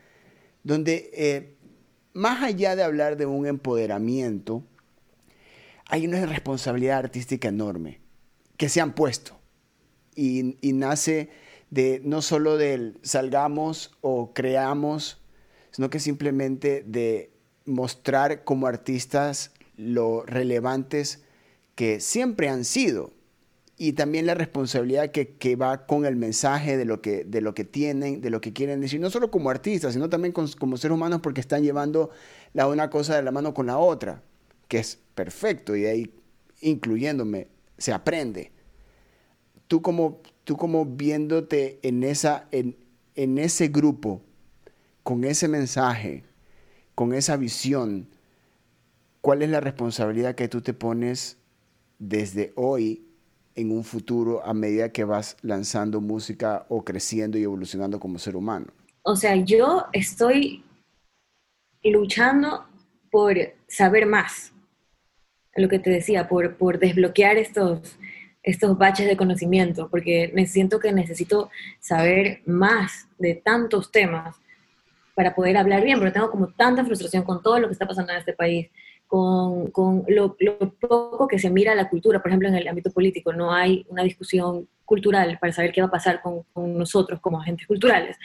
donde 0.65 1.09
eh, 1.15 1.57
más 2.13 2.43
allá 2.43 2.77
de 2.77 2.83
hablar 2.83 3.17
de 3.17 3.25
un 3.25 3.47
empoderamiento, 3.47 4.63
hay 5.87 6.07
una 6.07 6.27
responsabilidad 6.27 6.99
artística 6.99 7.49
enorme 7.49 8.01
que 8.59 8.69
se 8.69 8.83
han 8.83 8.95
puesto 8.95 9.36
y, 10.17 10.73
nace 10.73 11.31
de 11.71 12.01
no 12.03 12.23
solo 12.23 12.57
del 12.57 12.99
salgamos 13.03 13.93
o 14.01 14.33
creamos, 14.33 15.21
sino 15.71 15.91
que 15.91 16.01
simplemente 16.01 16.83
de 16.87 17.31
mostrar 17.65 18.45
como 18.45 18.67
artistas 18.67 19.53
lo 19.77 20.25
relevantes 20.25 21.23
que 21.75 22.01
siempre 22.01 22.49
han 22.49 22.65
sido 22.65 23.13
y 23.79 23.93
también 23.93 24.25
la 24.25 24.35
responsabilidad 24.35 25.11
que, 25.11 25.57
va 25.57 25.87
con 25.87 26.07
el 26.07 26.17
mensaje 26.17 26.79
de 26.79 26.87
lo, 26.87 27.03
que, 27.03 27.25
de 27.25 27.43
lo 27.43 27.55
que 27.55 27.65
tienen, 27.65 28.23
de 28.23 28.31
lo 28.31 28.41
que 28.41 28.55
quieren 28.55 28.81
decir, 28.81 29.01
no 29.01 29.11
solo 29.11 29.31
como 29.31 29.51
artistas, 29.51 29.93
sino 29.93 30.09
también 30.09 30.33
como 30.33 30.77
seres 30.79 30.95
humanos 30.95 31.21
porque 31.23 31.43
están 31.43 31.63
llevando 31.63 32.11
la 32.55 32.69
una 32.69 32.89
cosa 32.89 33.17
de 33.17 33.23
la 33.23 33.33
mano 33.33 33.53
con 33.53 33.67
la 33.67 33.77
otra, 33.77 34.23
que 34.69 34.79
es 34.79 34.99
perfecto 35.15 35.77
y 35.77 35.85
ahí, 35.85 36.11
incluyéndome, 36.63 37.49
se 37.77 37.93
aprende. 37.93 38.56
Tú 39.69 39.83
como, 39.83 40.21
tú 40.45 40.57
como 40.57 40.85
viéndote 40.85 41.79
en, 41.83 42.05
esa, 42.05 42.47
en, 42.53 42.77
en 43.15 43.39
ese 43.39 43.69
grupo, 43.69 44.23
con 45.03 45.25
ese 45.25 45.49
mensaje, 45.49 46.25
con 46.95 47.13
esa 47.13 47.37
visión, 47.37 48.09
¿cuál 49.21 49.43
es 49.43 49.51
la 49.51 49.61
responsabilidad 49.61 50.35
que 50.35 50.49
tú 50.49 50.61
te 50.63 50.75
pones 50.75 51.39
desde 51.99 52.53
hoy 52.57 53.07
en 53.55 53.73
un 53.73 53.85
futuro 53.85 54.45
a 54.45 54.55
medida 54.55 54.93
que 54.93 55.05
vas 55.05 55.37
lanzando 55.43 56.01
música 56.01 56.67
o 56.69 56.85
creciendo 56.85 57.39
y 57.39 57.43
evolucionando 57.43 57.99
como 57.99 58.19
ser 58.19 58.37
humano? 58.37 58.67
O 59.03 59.17
sea, 59.17 59.37
yo 59.37 59.87
estoy 59.93 60.65
luchando 61.83 62.67
por 63.11 63.37
saber 63.69 64.07
más, 64.07 64.53
lo 65.55 65.69
que 65.69 65.79
te 65.79 65.91
decía, 65.91 66.29
por, 66.29 66.57
por 66.57 66.79
desbloquear 66.79 67.39
estos, 67.39 67.97
estos 68.47 68.79
baches 68.79 69.09
de 69.09 69.17
conocimiento, 69.17 69.89
porque 69.91 70.31
me 70.33 70.47
siento 70.47 70.79
que 70.79 70.93
necesito 70.93 71.51
saber 71.81 72.43
más 72.47 73.09
de 73.19 73.35
tantos 73.35 73.91
temas 73.91 74.37
para 75.17 75.35
poder 75.35 75.57
hablar 75.57 75.83
bien, 75.83 75.99
porque 75.99 76.13
tengo 76.13 76.31
como 76.31 76.47
tanta 76.49 76.85
frustración 76.85 77.25
con 77.25 77.43
todo 77.43 77.59
lo 77.59 77.67
que 77.67 77.73
está 77.73 77.89
pasando 77.89 78.13
en 78.13 78.19
este 78.19 78.35
país 78.35 78.69
con, 79.09 79.71
con 79.73 80.05
lo, 80.09 80.37
poco 80.81 81.27
que 81.27 81.41
se 81.41 81.51
mira 81.51 81.75
la 81.75 81.89
cultura, 81.89 82.21
por 82.21 82.31
ejemplo, 82.31 82.49
en 82.49 82.55
el 82.55 82.69
ámbito 82.69 82.93
político, 82.93 83.33
no 83.33 83.53
hay 83.53 83.85
una 83.89 84.05
discusión 84.05 84.69
cultural 84.85 85.39
para 85.41 85.53
saber 85.53 85.73
qué 85.73 85.81
va 85.81 85.89
a 85.89 85.91
pasar 85.91 86.23
con, 86.23 86.45
con 86.53 86.79
nosotros 86.79 87.21
como 87.21 87.41
agentes 87.41 87.67
culturales. 87.67 88.17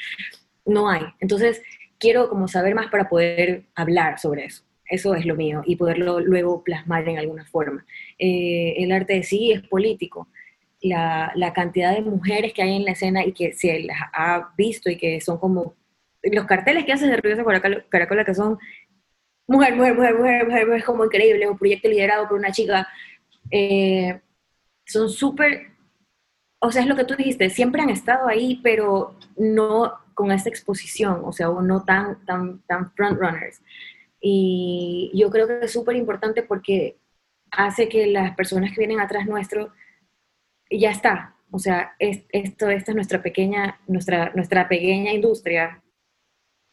No 0.66 0.88
hay. 0.88 1.02
Entonces, 1.20 1.64
quiero 1.98 2.30
como 2.30 2.48
saber 2.48 2.76
más 2.76 2.92
para 2.92 3.10
poder 3.10 3.64
hablar 3.74 4.20
sobre 4.20 4.46
eso. 4.46 4.64
Eso 4.92 5.16
es 5.16 5.26
lo 5.26 5.36
mío 5.36 5.62
y 5.66 5.78
poderlo 5.78 6.20
luego 6.20 6.64
plasmar 6.64 7.08
en 7.08 7.18
alguna 7.18 7.46
forma. 7.46 7.86
Eh, 8.20 8.74
el 8.78 8.92
arte 8.92 9.24
sí 9.24 9.52
es 9.54 9.62
político. 9.62 10.28
La, 10.82 11.32
la, 11.36 11.54
cantidad 11.54 11.94
de 11.94 12.02
mujeres 12.02 12.54
que 12.54 12.64
hay 12.64 12.76
en 12.76 12.86
la 12.86 12.92
escena 12.92 13.24
y 13.24 13.34
que 13.34 13.54
se 13.54 13.82
las 13.82 13.98
ha 14.14 14.52
visto 14.58 14.90
y 14.90 14.98
que 14.98 15.22
son 15.22 15.38
como 15.38 15.76
los 16.24 16.46
carteles 16.46 16.86
que 16.86 16.92
haces 16.92 17.10
de 17.10 17.18
Ruidosa 17.18 17.62
Caracola, 17.90 18.26
que 18.26 18.36
son 18.36 18.58
mujer, 19.48 19.76
mujer, 19.76 19.96
mujer, 19.96 20.16
mujer, 20.16 20.46
mujer, 20.48 20.70
es 20.74 20.84
como 20.84 21.06
increíble, 21.06 21.48
un 21.48 21.58
proyecto 21.58 21.88
liderado 21.88 22.28
por 22.28 22.38
una 22.38 22.52
chica. 22.52 22.88
Eh, 23.50 24.20
son 24.86 25.10
súper, 25.10 25.68
o 26.60 26.72
sea, 26.72 26.82
es 26.82 26.88
lo 26.88 26.96
que 26.96 27.06
tú 27.06 27.16
dijiste, 27.16 27.50
siempre 27.50 27.82
han 27.82 27.90
estado 27.90 28.28
ahí, 28.28 28.60
pero 28.62 29.18
no 29.38 29.94
con 30.14 30.32
esta 30.32 30.50
exposición, 30.50 31.22
o 31.24 31.32
sea, 31.32 31.48
no 31.48 31.84
tan, 31.84 32.26
tan, 32.26 32.60
tan 32.64 32.92
frontrunners. 32.94 33.62
Y 34.22 35.12
yo 35.14 35.30
creo 35.32 35.48
que 35.48 35.66
es 35.66 35.72
súper 35.72 35.96
importante 35.96 36.44
porque 36.44 36.98
hace 37.52 37.90
que 37.90 38.08
las 38.08 38.36
personas 38.36 38.72
que 38.72 38.80
vienen 38.80 39.00
atrás 39.00 39.26
nuestro, 39.26 39.74
ya 40.70 40.92
está, 40.92 41.36
o 41.52 41.60
sea, 41.60 41.96
esto, 42.00 42.70
esta 42.70 42.92
es 42.92 42.96
nuestra 42.96 43.22
pequeña, 43.22 43.80
nuestra, 43.88 44.32
nuestra 44.34 44.70
pequeña 44.70 45.12
industria, 45.12 45.84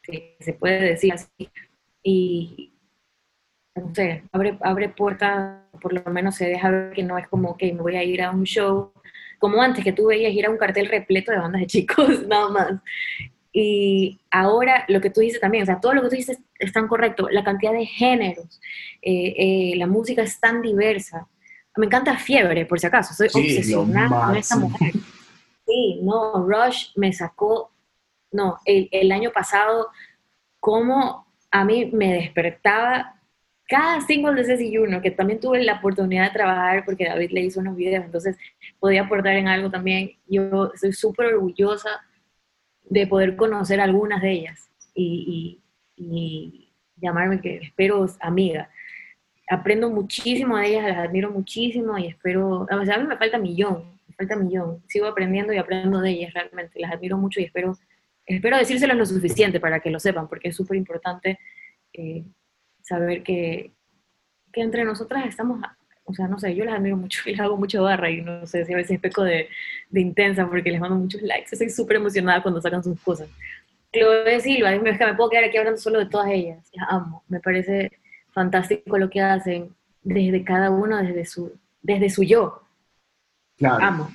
si 0.03 0.35
se 0.39 0.53
puede 0.53 0.79
decir 0.79 1.13
así, 1.13 1.49
y 2.01 2.73
no 3.75 3.93
sé, 3.93 4.23
abre, 4.31 4.57
abre 4.61 4.89
puertas, 4.89 5.65
por 5.81 5.91
lo 5.93 6.01
menos 6.11 6.35
se 6.35 6.47
deja 6.47 6.71
ver 6.71 6.93
que 6.93 7.03
no 7.03 7.17
es 7.17 7.27
como 7.27 7.57
que 7.57 7.73
me 7.73 7.81
voy 7.81 7.97
a 7.97 8.03
ir 8.03 8.21
a 8.21 8.31
un 8.31 8.45
show, 8.45 8.93
como 9.37 9.61
antes 9.61 9.83
que 9.83 9.93
tú 9.93 10.07
veías 10.07 10.33
ir 10.33 10.45
a 10.45 10.49
un 10.49 10.57
cartel 10.57 10.87
repleto 10.87 11.31
de 11.31 11.39
bandas 11.39 11.61
de 11.61 11.67
chicos, 11.67 12.07
nada 12.27 12.49
más. 12.49 12.73
Y 13.61 14.21
ahora 14.31 14.85
lo 14.87 15.01
que 15.01 15.09
tú 15.09 15.19
dices 15.19 15.41
también, 15.41 15.63
o 15.63 15.65
sea, 15.65 15.81
todo 15.81 15.93
lo 15.93 16.01
que 16.03 16.09
tú 16.09 16.15
dices 16.15 16.39
es 16.57 16.71
tan 16.71 16.87
correcto, 16.87 17.27
la 17.29 17.43
cantidad 17.43 17.73
de 17.73 17.85
géneros, 17.85 18.61
eh, 19.01 19.35
eh, 19.37 19.73
la 19.75 19.85
música 19.85 20.21
es 20.21 20.39
tan 20.39 20.61
diversa. 20.61 21.27
Me 21.75 21.87
encanta 21.87 22.17
Fiebre, 22.17 22.65
por 22.65 22.79
si 22.79 22.87
acaso, 22.87 23.13
soy 23.13 23.27
obsesionada 23.27 24.27
con 24.27 24.35
esta 24.37 24.55
mujer. 24.55 24.93
Sí, 25.67 25.99
no, 26.01 26.47
Rush 26.47 26.91
me 26.95 27.11
sacó, 27.11 27.71
no, 28.31 28.59
el, 28.63 28.87
el 28.91 29.11
año 29.11 29.31
pasado, 29.31 29.89
como 30.61 31.27
a 31.51 31.65
mí 31.65 31.89
me 31.91 32.13
despertaba 32.13 33.19
cada 33.67 33.99
single 34.01 34.35
de 34.35 34.45
Ceci 34.45 34.73
Juno, 34.73 35.01
que 35.01 35.11
también 35.11 35.41
tuve 35.41 35.61
la 35.63 35.79
oportunidad 35.79 36.27
de 36.27 36.33
trabajar 36.33 36.85
porque 36.85 37.05
David 37.05 37.31
le 37.31 37.41
hizo 37.41 37.59
unos 37.59 37.75
videos, 37.75 38.05
entonces 38.05 38.37
podía 38.79 39.01
aportar 39.01 39.35
en 39.35 39.49
algo 39.49 39.69
también. 39.69 40.13
Yo 40.27 40.71
estoy 40.73 40.93
súper 40.93 41.33
orgullosa 41.33 41.89
de 42.89 43.07
poder 43.07 43.35
conocer 43.35 43.79
algunas 43.79 44.21
de 44.21 44.31
ellas 44.31 44.69
y, 44.93 45.61
llamarme 47.01 47.39
que 47.39 47.57
espero 47.57 48.05
amiga. 48.19 48.69
Aprendo 49.49 49.89
muchísimo 49.89 50.57
de 50.57 50.67
ellas, 50.67 50.87
las 50.89 50.97
admiro 50.97 51.31
muchísimo 51.31 51.97
y 51.97 52.07
espero, 52.07 52.67
a 52.69 52.75
mí 52.75 53.07
me 53.07 53.17
falta 53.17 53.37
millón, 53.37 53.97
me 54.07 54.13
falta 54.15 54.35
millón. 54.35 54.83
Sigo 54.87 55.07
aprendiendo 55.07 55.53
y 55.53 55.57
aprendo 55.57 56.01
de 56.01 56.11
ellas 56.11 56.33
realmente, 56.33 56.79
las 56.79 56.91
admiro 56.91 57.17
mucho 57.17 57.39
y 57.39 57.45
espero, 57.45 57.77
espero 58.25 58.57
decírselos 58.57 58.97
lo 58.97 59.05
suficiente 59.05 59.59
para 59.61 59.79
que 59.79 59.91
lo 59.91 59.99
sepan, 59.99 60.27
porque 60.27 60.49
es 60.49 60.55
súper 60.55 60.77
importante 60.77 61.39
eh, 61.93 62.25
saber 62.81 63.23
que, 63.23 63.71
que 64.51 64.61
entre 64.61 64.83
nosotras 64.83 65.25
estamos 65.25 65.61
o 66.09 66.13
sea, 66.13 66.27
no 66.27 66.39
sé, 66.39 66.55
yo 66.55 66.65
las 66.65 66.75
admiro 66.75 66.97
mucho 66.97 67.21
y 67.27 67.31
les 67.31 67.39
hago 67.39 67.55
mucho 67.55 67.83
barra 67.83 68.09
y 68.09 68.21
no 68.21 68.45
sé 68.47 68.65
si 68.65 68.73
a 68.73 68.77
veces 68.77 68.99
peco 68.99 69.23
de, 69.23 69.47
de 69.89 70.01
intensa 70.01 70.47
porque 70.47 70.71
les 70.71 70.79
mando 70.79 70.97
muchos 70.97 71.21
likes. 71.21 71.49
Estoy 71.51 71.69
súper 71.69 71.97
emocionada 71.97 72.41
cuando 72.41 72.61
sacan 72.61 72.83
sus 72.83 72.99
cosas. 72.99 73.29
Chloe 73.93 74.39
Silva, 74.41 74.73
es 74.73 74.97
que 74.97 75.05
me 75.05 75.15
puedo 75.15 75.29
quedar 75.29 75.45
aquí 75.45 75.57
hablando 75.57 75.79
solo 75.79 75.99
de 75.99 76.07
todas 76.07 76.29
ellas. 76.29 76.67
Las 76.73 76.87
amo. 76.89 77.23
Me 77.27 77.39
parece 77.39 77.91
fantástico 78.31 78.97
lo 78.97 79.09
que 79.09 79.21
hacen 79.21 79.75
desde 80.03 80.43
cada 80.43 80.71
uno, 80.71 80.97
desde 80.97 81.25
su, 81.25 81.53
desde 81.81 82.09
su 82.09 82.23
yo. 82.23 82.63
Claro. 83.57 83.83
Amo. 83.83 84.11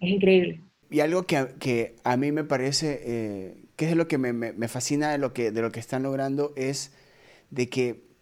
Es 0.00 0.08
increíble. 0.08 0.60
Y 0.90 1.00
algo 1.00 1.24
que, 1.24 1.48
que 1.58 1.96
a 2.04 2.16
mí 2.16 2.32
me 2.32 2.44
parece, 2.44 3.00
eh, 3.04 3.64
que 3.76 3.90
es 3.90 3.96
lo 3.96 4.06
que 4.06 4.18
me, 4.18 4.32
me, 4.32 4.52
me 4.52 4.68
fascina 4.68 5.10
de 5.10 5.18
lo 5.18 5.32
que, 5.32 5.50
de 5.50 5.62
lo 5.62 5.72
que 5.72 5.80
están 5.80 6.02
logrando, 6.02 6.52
es 6.56 6.94
de 7.50 7.68
que 7.68 8.13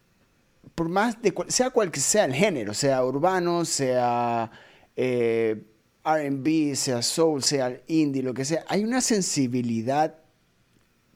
por 0.74 0.88
más 0.88 1.20
de 1.22 1.34
sea 1.48 1.70
cual 1.70 1.90
que 1.90 2.00
sea 2.00 2.24
el 2.24 2.34
género, 2.34 2.74
sea 2.74 3.04
urbano, 3.04 3.64
sea 3.64 4.50
eh, 4.96 5.62
RB, 6.04 6.74
sea 6.74 7.02
soul, 7.02 7.42
sea 7.42 7.80
indie, 7.86 8.22
lo 8.22 8.34
que 8.34 8.44
sea, 8.44 8.64
hay 8.68 8.84
una 8.84 9.00
sensibilidad 9.00 10.18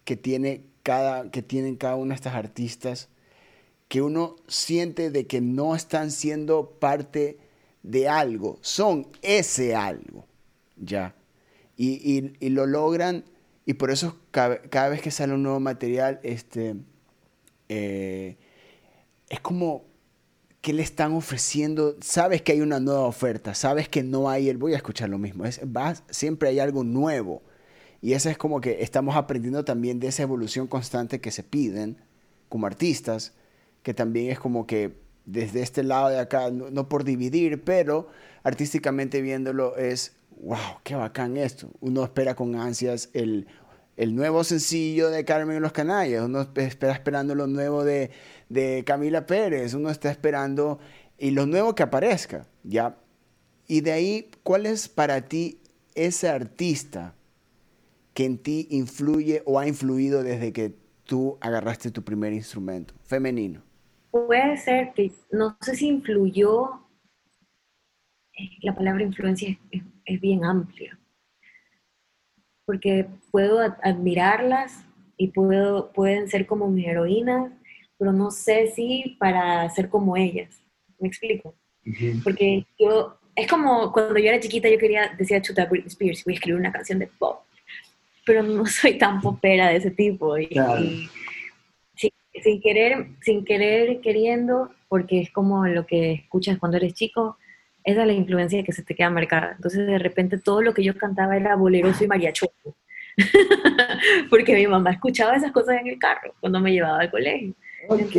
que, 0.04 0.16
tiene 0.16 0.64
cada, 0.82 1.30
que 1.30 1.42
tienen 1.42 1.76
cada 1.76 1.96
una 1.96 2.10
de 2.10 2.16
estas 2.16 2.34
artistas 2.34 3.08
que 3.88 4.02
uno 4.02 4.36
siente 4.48 5.10
de 5.10 5.26
que 5.26 5.40
no 5.40 5.74
están 5.74 6.10
siendo 6.10 6.70
parte 6.78 7.38
de 7.82 8.08
algo, 8.08 8.58
son 8.60 9.08
ese 9.22 9.74
algo, 9.74 10.26
ya. 10.76 11.14
Y, 11.76 12.48
lo 12.48 12.66
logran, 12.66 13.24
y 13.64 13.74
por 13.74 13.90
eso 13.90 14.18
cada, 14.30 14.88
vez 14.88 15.02
que 15.02 15.10
sale 15.10 15.34
un 15.34 15.42
nuevo 15.42 15.60
material, 15.60 16.20
este, 16.22 16.76
eh, 17.68 18.36
es 19.28 19.40
como 19.40 19.84
que 20.60 20.72
le 20.72 20.82
están 20.82 21.12
ofreciendo, 21.12 21.96
sabes 22.00 22.42
que 22.42 22.52
hay 22.52 22.60
una 22.60 22.80
nueva 22.80 23.02
oferta, 23.02 23.54
sabes 23.54 23.88
que 23.88 24.02
no 24.02 24.28
hay 24.28 24.48
el 24.48 24.56
voy 24.56 24.74
a 24.74 24.76
escuchar 24.76 25.08
lo 25.08 25.18
mismo, 25.18 25.44
es, 25.44 25.60
siempre 26.10 26.48
hay 26.48 26.58
algo 26.58 26.82
nuevo. 26.82 27.42
Y 28.02 28.12
eso 28.12 28.28
es 28.30 28.36
como 28.36 28.60
que 28.60 28.82
estamos 28.82 29.16
aprendiendo 29.16 29.64
también 29.64 30.00
de 30.00 30.08
esa 30.08 30.22
evolución 30.22 30.66
constante 30.66 31.20
que 31.20 31.30
se 31.30 31.42
piden 31.42 31.98
como 32.48 32.66
artistas, 32.66 33.32
que 33.82 33.94
también 33.94 34.30
es 34.30 34.38
como 34.38 34.66
que 34.66 34.96
desde 35.24 35.62
este 35.62 35.82
lado 35.82 36.08
de 36.08 36.18
acá, 36.18 36.50
no, 36.50 36.88
por 36.88 37.04
dividir, 37.04 37.64
pero 37.64 38.08
artísticamente 38.42 39.20
viéndolo 39.22 39.76
es, 39.76 40.16
wow, 40.40 40.80
qué 40.84 40.94
bacán 40.94 41.36
esto. 41.36 41.70
Uno 41.80 42.04
espera 42.04 42.34
con 42.34 42.54
ansias 42.54 43.10
el, 43.12 43.46
el 43.96 44.14
nuevo 44.14 44.44
sencillo 44.44 45.10
de 45.10 45.24
Carmen 45.24 45.62
los 45.62 45.72
Canallas, 45.72 46.24
uno 46.24 46.42
espera 46.56 46.92
esperando 46.92 47.34
lo 47.34 47.46
nuevo 47.46 47.84
de, 47.84 48.10
de 48.48 48.84
Camila 48.84 49.26
Pérez, 49.26 49.74
uno 49.74 49.90
está 49.90 50.10
esperando 50.10 50.78
y 51.18 51.30
lo 51.30 51.46
nuevo 51.46 51.74
que 51.74 51.82
aparezca, 51.82 52.46
¿ya? 52.62 52.96
Y 53.68 53.80
de 53.80 53.92
ahí, 53.92 54.30
¿cuál 54.42 54.66
es 54.66 54.88
para 54.88 55.22
ti 55.22 55.58
ese 55.94 56.28
artista 56.28 57.14
que 58.14 58.24
en 58.24 58.38
ti 58.38 58.68
influye 58.70 59.42
o 59.44 59.58
ha 59.58 59.66
influido 59.66 60.22
desde 60.22 60.52
que 60.52 60.74
tú 61.04 61.38
agarraste 61.40 61.90
tu 61.90 62.02
primer 62.02 62.32
instrumento 62.32 62.94
femenino? 63.04 63.62
Puede 64.10 64.56
ser 64.56 64.92
que, 64.94 65.12
no 65.30 65.56
sé 65.60 65.76
si 65.76 65.88
influyó, 65.88 66.80
eh, 68.32 68.50
la 68.62 68.74
palabra 68.74 69.02
influencia 69.02 69.58
es, 69.70 70.20
bien 70.20 70.44
amplia, 70.44 70.98
porque 72.66 73.06
puedo 73.30 73.60
admirarlas 73.82 74.84
y 75.16 75.28
puedo, 75.28 75.92
pueden 75.92 76.28
ser 76.28 76.46
como 76.46 76.68
mis 76.68 76.86
heroínas, 76.86 77.52
pero 77.96 78.12
no 78.12 78.30
sé 78.30 78.68
si 78.74 79.16
para 79.18 79.68
ser 79.70 79.88
como 79.88 80.16
ellas. 80.16 80.60
¿Me 80.98 81.08
explico? 81.08 81.54
Porque 82.24 82.66
yo, 82.78 83.16
es 83.34 83.46
como 83.46 83.92
cuando 83.92 84.18
yo 84.18 84.28
era 84.28 84.40
chiquita 84.40 84.68
yo 84.68 84.78
quería, 84.78 85.14
decía 85.16 85.40
chuta 85.40 85.66
Britney 85.66 85.88
Spears, 85.88 86.24
voy 86.24 86.34
a 86.34 86.36
escribir 86.36 86.60
una 86.60 86.72
canción 86.72 86.98
de 86.98 87.06
pop, 87.06 87.44
pero 88.24 88.42
no 88.42 88.66
soy 88.66 88.98
tan 88.98 89.20
popera 89.20 89.68
de 89.68 89.76
ese 89.76 89.90
tipo. 89.92 90.36
Y, 90.36 90.48
sin, 92.42 92.60
querer, 92.60 93.06
sin 93.22 93.44
querer, 93.44 94.00
queriendo, 94.00 94.70
porque 94.88 95.20
es 95.20 95.30
como 95.30 95.66
lo 95.66 95.86
que 95.86 96.12
escuchas 96.12 96.58
cuando 96.58 96.76
eres 96.76 96.94
chico, 96.94 97.38
esa 97.86 98.00
es 98.00 98.06
la 98.06 98.12
influencia 98.12 98.64
que 98.64 98.72
se 98.72 98.82
te 98.82 98.94
queda 98.94 99.10
marcada. 99.10 99.52
Entonces 99.56 99.86
de 99.86 99.98
repente 99.98 100.38
todo 100.38 100.60
lo 100.60 100.74
que 100.74 100.82
yo 100.82 100.98
cantaba 100.98 101.36
era 101.36 101.54
boleroso 101.54 102.02
y 102.04 102.08
mariachoso. 102.08 102.76
porque 104.30 104.54
mi 104.54 104.66
mamá 104.66 104.90
escuchaba 104.90 105.36
esas 105.36 105.52
cosas 105.52 105.80
en 105.80 105.86
el 105.86 105.98
carro 105.98 106.34
cuando 106.40 106.60
me 106.60 106.72
llevaba 106.72 107.00
al 107.00 107.10
colegio. 107.10 107.54
Ok. 107.88 108.16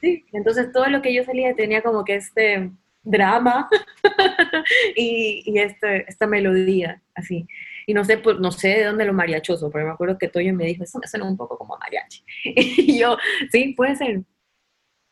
sí, 0.00 0.24
entonces 0.32 0.72
todo 0.72 0.88
lo 0.88 1.00
que 1.00 1.14
yo 1.14 1.24
salía 1.24 1.54
tenía 1.54 1.80
como 1.80 2.04
que 2.04 2.16
este 2.16 2.70
drama 3.02 3.70
y, 4.96 5.44
y 5.46 5.58
este, 5.60 6.04
esta 6.10 6.26
melodía, 6.26 7.00
así. 7.14 7.46
Y 7.86 7.94
no 7.94 8.04
sé, 8.04 8.18
pues, 8.18 8.40
no 8.40 8.50
sé 8.50 8.68
de 8.68 8.84
dónde 8.84 9.04
lo 9.04 9.12
mariachoso, 9.12 9.70
pero 9.70 9.86
me 9.86 9.92
acuerdo 9.92 10.18
que 10.18 10.28
Toyo 10.28 10.52
me 10.54 10.66
dijo, 10.66 10.82
eso 10.82 10.98
me 10.98 11.06
suena 11.06 11.26
un 11.26 11.36
poco 11.36 11.56
como 11.56 11.78
mariachi. 11.78 12.24
y 12.44 12.98
yo, 12.98 13.16
sí, 13.52 13.74
puede 13.76 13.94
ser. 13.94 14.22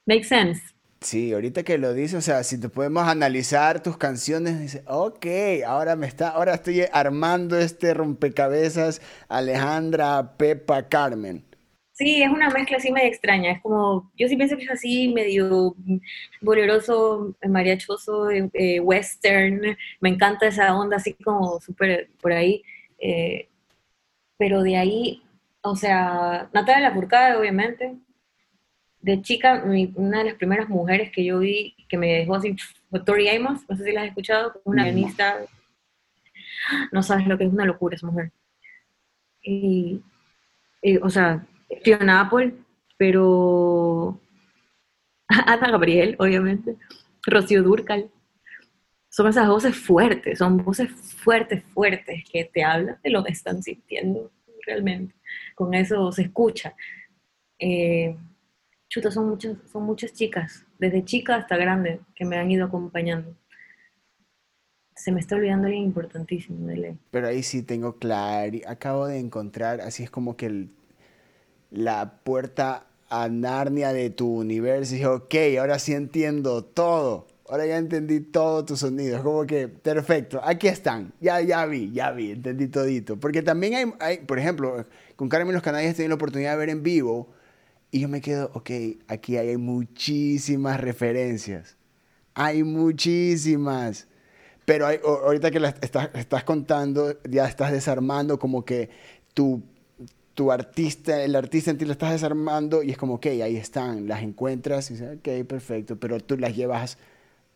Makes 0.07 0.27
sense. 0.27 0.78
Sí, 1.01 1.33
ahorita 1.33 1.63
que 1.63 1.79
lo 1.79 1.95
dices, 1.95 2.15
o 2.19 2.21
sea, 2.21 2.43
si 2.43 2.61
te 2.61 2.69
podemos 2.69 3.07
analizar 3.07 3.83
tus 3.83 3.97
canciones, 3.97 4.61
dice, 4.61 4.83
ok, 4.87 5.27
ahora 5.67 5.95
me 5.95 6.09
está, 6.09 6.31
ahora 6.31 6.55
estoy 6.55 6.83
armando 6.93 7.57
este 7.59 7.95
rompecabezas 7.95 9.01
Alejandra, 9.29 10.37
Pepa, 10.37 10.89
Carmen. 10.89 11.45
Sí, 11.93 12.23
es 12.23 12.31
una 12.31 12.49
mezcla 12.51 12.77
así 12.77 12.93
medio 12.93 13.09
extraña. 13.09 13.53
Es 13.53 13.61
como, 13.63 14.11
yo 14.17 14.29
sí 14.29 14.37
pienso 14.37 14.57
que 14.57 14.65
es 14.65 14.71
así, 14.71 15.09
medio 15.13 15.75
boleroso, 16.41 17.35
mariachoso, 17.49 18.31
eh, 18.31 18.81
western. 18.81 19.77
Me 20.01 20.09
encanta 20.09 20.47
esa 20.47 20.77
onda 20.79 20.97
así 20.99 21.15
como 21.15 21.61
súper 21.61 22.09
por 22.21 22.33
ahí. 22.33 22.63
Eh, 23.01 23.49
pero 24.39 24.63
de 24.63 24.77
ahí, 24.77 25.23
o 25.63 25.77
sea, 25.77 26.49
Natalia 26.53 26.89
Lafourcade, 26.91 27.37
obviamente. 27.37 27.97
De 29.01 29.23
chica, 29.23 29.63
una 29.95 30.19
de 30.19 30.25
las 30.25 30.35
primeras 30.35 30.69
mujeres 30.69 31.11
que 31.13 31.25
yo 31.25 31.39
vi 31.39 31.77
que 31.89 31.97
me 31.97 32.13
dejó 32.15 32.35
así, 32.35 32.57
fue 32.91 33.01
Tori 33.01 33.29
Amos, 33.29 33.61
no 33.69 33.77
sé 33.77 33.85
si 33.85 33.93
la 33.93 34.03
has 34.03 34.09
escuchado, 34.09 34.61
una 34.65 34.85
pianista. 34.85 35.39
No 36.93 37.03
sabes 37.03 37.27
lo 37.27 37.39
que 37.39 37.45
es 37.45 37.53
una 37.53 37.65
locura 37.65 37.97
esa 37.97 38.07
mujer. 38.07 38.33
y 39.43 40.03
o 41.03 41.11
sea, 41.11 41.47
Fiona 41.83 42.21
Apple, 42.21 42.55
pero 42.97 44.21
Ana 45.29 45.71
Gabriel, 45.71 46.17
obviamente, 46.19 46.77
Rocío 47.23 47.63
Durcal, 47.63 48.11
son 49.11 49.29
esas 49.29 49.49
voces 49.49 49.77
fuertes, 49.77 50.39
son 50.39 50.59
voces 50.59 50.91
fuertes, 50.91 51.65
fuertes, 51.75 52.23
que 52.31 52.45
te 52.45 52.63
hablan 52.63 52.99
de 53.03 53.11
lo 53.11 53.25
que 53.25 53.33
están 53.33 53.63
sintiendo 53.63 54.31
realmente. 54.67 55.15
Con 55.55 55.75
eso 55.75 56.13
se 56.13 56.23
escucha. 56.23 56.75
Eh, 57.59 58.17
chuta, 58.89 59.11
son 59.11 59.29
muchas, 59.29 59.57
son 59.71 59.85
muchas 59.85 60.13
chicas, 60.13 60.65
desde 60.79 61.05
chica 61.05 61.37
hasta 61.37 61.57
grande, 61.57 62.01
que 62.15 62.25
me 62.25 62.37
han 62.37 62.51
ido 62.51 62.67
acompañando. 62.67 63.37
Se 64.95 65.13
me 65.13 65.21
está 65.21 65.37
olvidando 65.37 65.67
alguien 65.67 65.85
importantísimo 65.85 66.67
de 66.67 66.77
ley. 66.77 66.99
Pero 67.11 67.29
ahí 67.29 67.43
sí 67.43 67.63
tengo 67.63 67.99
claro, 67.99 68.59
acabo 68.67 69.07
de 69.07 69.19
encontrar, 69.19 69.81
así 69.81 70.03
es 70.03 70.11
como 70.11 70.37
que 70.37 70.69
la 71.71 72.21
puerta 72.25 72.87
a 73.09 73.29
Narnia 73.29 73.93
de 73.93 74.11
tu 74.11 74.29
universo. 74.39 74.95
Y 74.95 74.99
dije, 74.99 75.07
ok, 75.07 75.35
ahora 75.61 75.79
sí 75.79 75.93
entiendo 75.93 76.65
todo. 76.65 77.27
Ahora 77.49 77.65
ya 77.65 77.79
entendí 77.79 78.21
todos 78.21 78.67
tus 78.67 78.81
sonidos. 78.81 79.23
Como 79.23 79.47
que, 79.47 79.69
perfecto, 79.69 80.41
aquí 80.43 80.69
están. 80.69 81.13
Ya, 81.21 81.41
ya 81.41 81.65
vi, 81.65 81.91
ya 81.93 82.11
vi, 82.11 82.33
entendí 82.33 82.69
todito. 82.69 83.19
Porque 83.19 83.43
también 83.43 83.75
hay, 83.75 83.93
hay 84.01 84.19
por 84.19 84.39
ejemplo, 84.39 84.85
con 85.17 85.29
Carmen 85.29 85.55
Los 85.55 85.63
Canales 85.63 85.97
tenido 85.97 86.11
la 86.11 86.15
oportunidad 86.17 86.53
de 86.53 86.59
ver 86.59 86.71
en 86.71 86.83
vivo. 86.83 87.29
Y 87.91 88.01
yo 88.01 88.09
me 88.09 88.21
quedo, 88.21 88.51
ok, 88.55 88.71
aquí 89.09 89.37
hay 89.37 89.57
muchísimas 89.57 90.81
referencias. 90.81 91.77
Hay 92.35 92.63
muchísimas. 92.63 94.09
Pero 94.65 94.87
hay, 94.87 95.01
ahorita 95.03 95.51
que 95.51 95.61
las 95.61 95.75
estás, 95.81 96.45
contando, 96.45 97.17
ya 97.29 97.47
estás 97.47 97.73
desarmando 97.73 98.39
como 98.39 98.65
que 98.65 98.91
tu 99.33 99.63
tu 100.39 100.53
artista, 100.53 101.21
el 101.25 101.35
artista 101.35 101.73
en 101.73 101.79
ti 101.79 101.85
lo 101.85 101.91
estás 101.91 102.13
desarmando 102.13 102.85
y 102.85 102.93
es 102.93 102.97
como, 102.97 103.15
ok, 103.15 103.27
ahí 103.27 103.57
están, 103.57 104.07
las 104.07 104.23
encuentras 104.23 104.89
y 104.89 104.95
dices, 104.95 105.19
ok, 105.19 105.45
perfecto, 105.49 105.97
pero 105.99 106.21
tú 106.21 106.39
las 106.39 106.55
llevas 106.55 106.97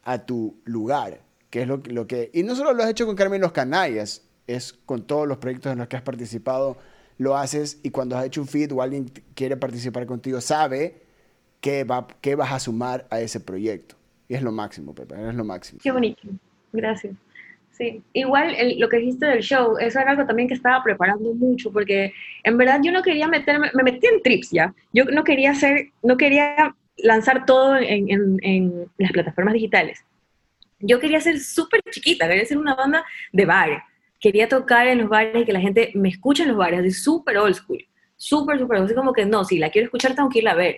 a 0.02 0.26
tu 0.26 0.56
lugar, 0.64 1.20
que 1.48 1.62
es 1.62 1.68
lo, 1.68 1.76
lo 1.76 2.08
que... 2.08 2.32
Y 2.34 2.42
no 2.42 2.56
solo 2.56 2.72
lo 2.72 2.82
has 2.82 2.90
hecho 2.90 3.06
con 3.06 3.14
Carmen 3.14 3.40
Los 3.40 3.52
Canallas, 3.52 4.22
es 4.48 4.72
con 4.72 5.06
todos 5.06 5.28
los 5.28 5.38
proyectos 5.38 5.70
en 5.70 5.78
los 5.78 5.86
que 5.86 5.94
has 5.94 6.02
participado, 6.02 6.76
lo 7.22 7.36
haces 7.36 7.80
y 7.82 7.90
cuando 7.90 8.16
has 8.16 8.26
hecho 8.26 8.40
un 8.40 8.48
feed 8.48 8.72
o 8.72 8.82
alguien 8.82 9.10
quiere 9.34 9.56
participar 9.56 10.06
contigo, 10.06 10.40
sabe 10.40 11.02
qué, 11.60 11.84
va, 11.84 12.06
qué 12.20 12.34
vas 12.34 12.52
a 12.52 12.58
sumar 12.58 13.06
a 13.10 13.20
ese 13.20 13.40
proyecto. 13.40 13.94
Y 14.28 14.34
es 14.34 14.42
lo 14.42 14.52
máximo, 14.52 14.94
Pepe, 14.94 15.14
es 15.28 15.34
lo 15.34 15.44
máximo. 15.44 15.80
Qué 15.82 15.92
bonito, 15.92 16.22
gracias. 16.72 17.14
Sí, 17.70 18.02
igual 18.12 18.54
lo 18.78 18.88
que 18.88 18.98
dijiste 18.98 19.26
del 19.26 19.40
show, 19.40 19.78
eso 19.78 19.98
era 19.98 20.10
algo 20.10 20.26
también 20.26 20.46
que 20.46 20.54
estaba 20.54 20.82
preparando 20.84 21.32
mucho, 21.32 21.72
porque 21.72 22.12
en 22.44 22.58
verdad 22.58 22.80
yo 22.82 22.92
no 22.92 23.02
quería 23.02 23.28
meterme, 23.28 23.70
me 23.72 23.82
metí 23.82 24.06
en 24.06 24.20
trips 24.22 24.50
ya, 24.50 24.74
yo 24.92 25.04
no 25.06 25.24
quería 25.24 25.52
hacer, 25.52 25.88
no 26.02 26.16
quería 26.16 26.74
lanzar 26.98 27.46
todo 27.46 27.76
en, 27.76 28.10
en, 28.10 28.38
en 28.42 28.90
las 28.98 29.12
plataformas 29.12 29.54
digitales. 29.54 30.04
Yo 30.80 31.00
quería 31.00 31.20
ser 31.20 31.40
súper 31.40 31.80
chiquita, 31.90 32.28
quería 32.28 32.44
ser 32.44 32.58
una 32.58 32.74
banda 32.74 33.04
de 33.32 33.46
bar, 33.46 33.84
quería 34.22 34.48
tocar 34.48 34.86
en 34.86 34.98
los 34.98 35.10
bares 35.10 35.42
y 35.42 35.44
que 35.44 35.52
la 35.52 35.60
gente 35.60 35.90
me 35.94 36.08
escuche 36.08 36.44
en 36.44 36.50
los 36.50 36.56
bares, 36.56 36.82
de 36.82 36.90
súper 36.90 37.36
old 37.36 37.54
school, 37.54 37.84
súper, 38.16 38.58
súper, 38.58 38.78
así 38.78 38.94
como 38.94 39.12
que 39.12 39.26
no, 39.26 39.44
si 39.44 39.58
la 39.58 39.68
quiero 39.68 39.86
escuchar 39.86 40.14
tengo 40.14 40.30
que 40.30 40.38
irla 40.38 40.52
a 40.52 40.56
ver. 40.56 40.76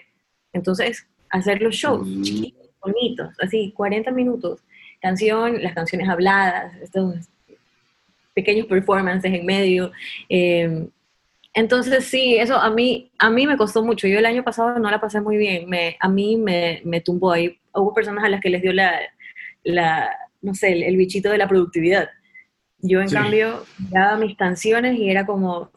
Entonces, 0.52 1.06
hacer 1.30 1.62
los 1.62 1.74
shows 1.74 2.08
mm. 2.08 2.22
chiquitos, 2.22 2.70
bonitos, 2.80 3.28
así, 3.40 3.72
40 3.76 4.10
minutos, 4.10 4.60
canción, 5.00 5.62
las 5.62 5.74
canciones 5.74 6.08
habladas, 6.08 6.74
estos 6.82 7.28
pequeños 8.32 8.66
performances 8.66 9.32
en 9.32 9.46
medio. 9.46 9.92
Eh, 10.28 10.88
entonces 11.54 12.04
sí, 12.06 12.36
eso 12.36 12.56
a 12.56 12.68
mí, 12.70 13.12
a 13.18 13.30
mí 13.30 13.46
me 13.46 13.56
costó 13.56 13.84
mucho. 13.84 14.08
Yo 14.08 14.18
el 14.18 14.26
año 14.26 14.42
pasado 14.42 14.78
no 14.80 14.90
la 14.90 15.00
pasé 15.00 15.20
muy 15.20 15.36
bien. 15.36 15.68
Me, 15.68 15.96
a 16.00 16.08
mí 16.08 16.36
me, 16.36 16.82
me 16.84 17.00
tumbó 17.00 17.30
ahí. 17.30 17.58
Hubo 17.72 17.94
personas 17.94 18.24
a 18.24 18.28
las 18.28 18.40
que 18.40 18.50
les 18.50 18.60
dio 18.60 18.72
la, 18.72 18.98
la 19.62 20.10
no 20.42 20.54
sé, 20.54 20.72
el, 20.72 20.96
bichito 20.96 21.30
de 21.30 21.38
la 21.38 21.48
productividad. 21.48 22.10
Yo 22.86 23.00
en 23.00 23.08
cambio 23.08 23.64
daba 23.78 24.18
mis 24.18 24.36
canciones 24.36 24.98
y 24.98 25.08
era 25.08 25.24
como, 25.24 25.70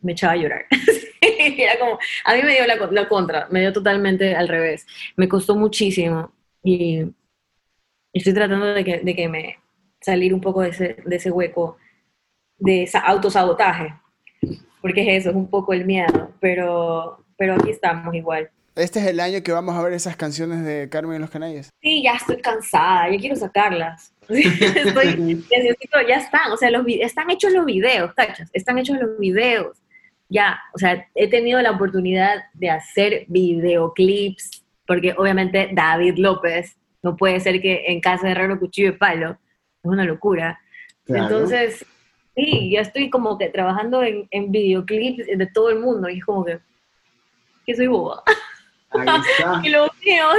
me 0.00 0.12
echaba 0.12 0.32
a 0.32 0.36
llorar. 0.36 0.64
era 1.20 1.78
como, 1.78 1.98
a 2.24 2.34
mí 2.34 2.42
me 2.42 2.54
dio 2.54 2.66
la, 2.66 2.76
la, 2.90 3.06
contra, 3.06 3.48
me 3.50 3.60
dio 3.60 3.70
totalmente 3.70 4.34
al 4.34 4.48
revés. 4.48 4.86
Me 5.16 5.28
costó 5.28 5.56
muchísimo 5.56 6.32
y 6.62 7.04
estoy 8.14 8.32
tratando 8.32 8.64
de 8.64 8.82
que, 8.82 9.00
de 9.00 9.14
que 9.14 9.28
me 9.28 9.58
salir 10.00 10.32
un 10.32 10.40
poco 10.40 10.62
de 10.62 10.70
ese, 10.70 10.96
de 11.04 11.16
ese 11.16 11.30
hueco, 11.30 11.76
de 12.58 12.84
ese 12.84 12.96
autosabotaje, 12.96 13.92
porque 14.80 15.02
es 15.02 15.20
eso, 15.20 15.30
es 15.30 15.36
un 15.36 15.50
poco 15.50 15.74
el 15.74 15.84
miedo, 15.84 16.32
pero, 16.40 17.22
pero 17.36 17.56
aquí 17.56 17.70
estamos 17.70 18.14
igual. 18.14 18.50
¿Este 18.74 19.00
es 19.00 19.06
el 19.06 19.20
año 19.20 19.42
que 19.42 19.52
vamos 19.52 19.74
a 19.74 19.82
ver 19.82 19.92
esas 19.92 20.16
canciones 20.16 20.64
de 20.64 20.88
Carmen 20.88 21.16
y 21.16 21.18
los 21.18 21.30
Canallas? 21.30 21.70
Sí, 21.82 22.02
ya 22.02 22.12
estoy 22.12 22.40
cansada, 22.40 23.10
ya 23.10 23.18
quiero 23.18 23.36
sacarlas. 23.36 24.14
estoy, 24.28 25.16
necesito, 25.50 26.00
ya 26.06 26.16
están, 26.16 26.52
o 26.52 26.56
sea, 26.56 26.70
los, 26.70 26.84
están 26.86 27.30
hechos 27.30 27.52
los 27.52 27.64
videos, 27.64 28.12
¿cachas? 28.14 28.50
Están 28.52 28.78
hechos 28.78 28.98
los 28.98 29.18
videos. 29.18 29.78
Ya, 30.28 30.58
o 30.74 30.78
sea, 30.78 31.06
he 31.14 31.28
tenido 31.28 31.60
la 31.62 31.70
oportunidad 31.70 32.44
de 32.54 32.70
hacer 32.70 33.24
videoclips, 33.28 34.64
porque 34.86 35.14
obviamente 35.16 35.70
David 35.72 36.16
López 36.16 36.76
no 37.02 37.16
puede 37.16 37.38
ser 37.38 37.60
que 37.60 37.84
en 37.86 38.00
casa 38.00 38.26
de 38.26 38.32
Herrero 38.32 38.58
cuchillo 38.58 38.92
de 38.92 38.98
palo. 38.98 39.30
Es 39.30 39.90
una 39.90 40.04
locura. 40.04 40.58
Entonces, 41.06 41.86
sí, 42.34 42.72
yo 42.74 42.80
estoy 42.80 43.08
como 43.10 43.38
que 43.38 43.48
trabajando 43.50 44.02
en, 44.02 44.26
en, 44.32 44.50
videoclips 44.50 45.26
de 45.26 45.46
todo 45.46 45.70
el 45.70 45.78
mundo 45.78 46.08
y 46.08 46.18
es 46.18 46.24
como 46.24 46.44
que, 46.44 46.58
que 47.64 47.76
soy 47.76 47.86
boba. 47.86 48.24
Ahí 48.90 49.06
está. 49.30 49.60
y 49.64 49.68
los 49.68 49.90
míos. 50.04 50.36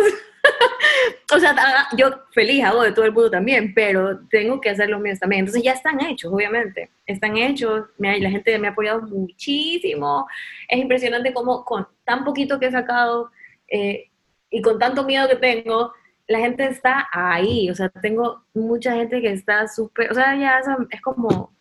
o 1.34 1.40
sea, 1.40 1.56
yo 1.98 2.10
feliz 2.32 2.64
hago 2.64 2.84
de 2.84 2.92
todo 2.92 3.06
el 3.06 3.12
mundo 3.12 3.32
también, 3.32 3.74
pero 3.74 4.20
tengo 4.30 4.60
que 4.62 4.70
hacer 4.70 4.90
los 4.90 5.02
míos 5.02 5.20
también. 5.20 5.42
Entonces 5.42 5.64
ya 5.64 5.74
están 5.74 6.00
hechos, 6.02 6.32
obviamente. 6.34 6.90
Están 7.06 7.38
hechos. 7.38 7.86
la 7.98 8.30
gente 8.30 8.58
me 8.60 8.68
ha 8.68 8.72
apoyado 8.72 9.02
muchísimo. 9.02 10.28
Es 10.68 10.80
impresionante 10.80 11.34
cómo 11.34 11.64
con 11.66 11.88
tan 12.04 12.24
poquito 12.24 12.60
que 12.60 12.68
he 12.68 12.72
sacado 12.72 13.32
eh, 13.68 14.10
y 14.50 14.62
con 14.62 14.80
tanto 14.80 15.04
miedo 15.04 15.28
que 15.28 15.36
tengo, 15.36 15.94
la 16.28 16.40
gente 16.40 16.66
está 16.66 17.08
ahí, 17.12 17.70
o 17.70 17.76
sea, 17.76 17.90
tengo 17.90 18.44
mucha 18.54 18.94
gente 18.94 19.22
que 19.22 19.32
está 19.32 19.68
súper, 19.68 20.12
o 20.12 20.14
sea, 20.14 20.36
ya 20.36 20.62
es 20.90 21.02
como, 21.02 21.54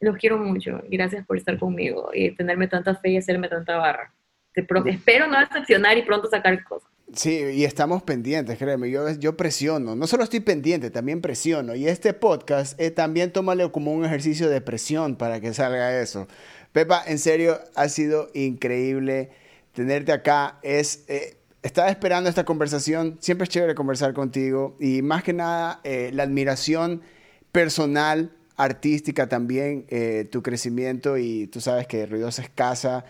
los 0.00 0.16
quiero 0.16 0.38
mucho, 0.38 0.80
gracias 0.88 1.24
por 1.26 1.36
estar 1.36 1.58
conmigo 1.58 2.10
y 2.12 2.30
tenerme 2.32 2.66
tanta 2.66 2.94
fe 2.94 3.10
y 3.10 3.16
hacerme 3.18 3.48
tanta 3.48 3.76
barra. 3.76 4.12
Te 4.52 4.66
espero 4.86 5.26
no 5.28 5.38
decepcionar 5.38 5.96
y 5.96 6.02
pronto 6.02 6.28
sacar 6.28 6.64
cosas. 6.64 6.89
Sí, 7.14 7.40
y 7.54 7.64
estamos 7.64 8.02
pendientes, 8.04 8.56
créeme, 8.56 8.88
yo, 8.88 9.10
yo 9.10 9.36
presiono, 9.36 9.96
no 9.96 10.06
solo 10.06 10.22
estoy 10.22 10.40
pendiente, 10.40 10.90
también 10.90 11.20
presiono, 11.20 11.74
y 11.74 11.88
este 11.88 12.14
podcast 12.14 12.80
eh, 12.80 12.92
también 12.92 13.32
tómalo 13.32 13.72
como 13.72 13.92
un 13.92 14.04
ejercicio 14.04 14.48
de 14.48 14.60
presión 14.60 15.16
para 15.16 15.40
que 15.40 15.52
salga 15.52 16.00
eso. 16.00 16.28
Pepa, 16.72 17.02
en 17.04 17.18
serio, 17.18 17.58
ha 17.74 17.88
sido 17.88 18.30
increíble 18.34 19.30
tenerte 19.72 20.12
acá, 20.12 20.58
es... 20.62 21.04
Eh, 21.08 21.36
estaba 21.62 21.90
esperando 21.90 22.30
esta 22.30 22.44
conversación. 22.44 23.18
Siempre 23.20 23.44
es 23.44 23.50
chévere 23.50 23.74
conversar 23.74 24.14
contigo. 24.14 24.76
Y 24.80 25.02
más 25.02 25.22
que 25.22 25.32
nada, 25.32 25.80
eh, 25.84 26.10
la 26.12 26.22
admiración 26.22 27.02
personal, 27.52 28.32
artística 28.56 29.28
también, 29.28 29.84
eh, 29.88 30.26
tu 30.30 30.42
crecimiento. 30.42 31.18
Y 31.18 31.48
tú 31.48 31.60
sabes 31.60 31.86
que 31.86 32.06
Ruidosa 32.06 32.42
es 32.42 32.50
casa. 32.50 33.04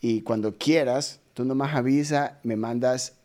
Y 0.00 0.22
cuando 0.22 0.56
quieras, 0.56 1.20
tú 1.34 1.44
nomás 1.44 1.74
avisa, 1.74 2.38
me 2.42 2.56
mandas. 2.56 3.19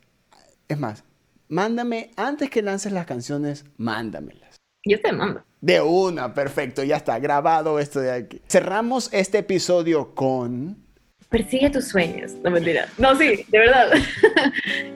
Es 0.68 0.80
más, 0.80 1.04
mándame, 1.48 2.12
antes 2.16 2.50
que 2.50 2.62
lances 2.62 2.92
las 2.92 3.06
canciones, 3.06 3.66
mándamelas. 3.78 4.56
Yo 4.84 5.00
te 5.02 5.12
mando. 5.12 5.44
De 5.62 5.82
una, 5.82 6.34
perfecto, 6.34 6.84
ya 6.84 6.98
está, 6.98 7.20
grabado 7.20 7.80
esto 7.80 8.00
de 8.00 8.12
aquí. 8.12 8.42
Cerramos 8.48 9.10
este 9.12 9.40
episodio 9.40 10.14
con 10.14 10.86
persigue 11.30 11.70
tus 11.70 11.90
sueños. 11.90 12.34
No 12.44 12.52
mentira. 12.52 12.88
No, 12.98 13.16
sí, 13.16 13.46
de 13.50 13.60
verdad. 13.60 13.88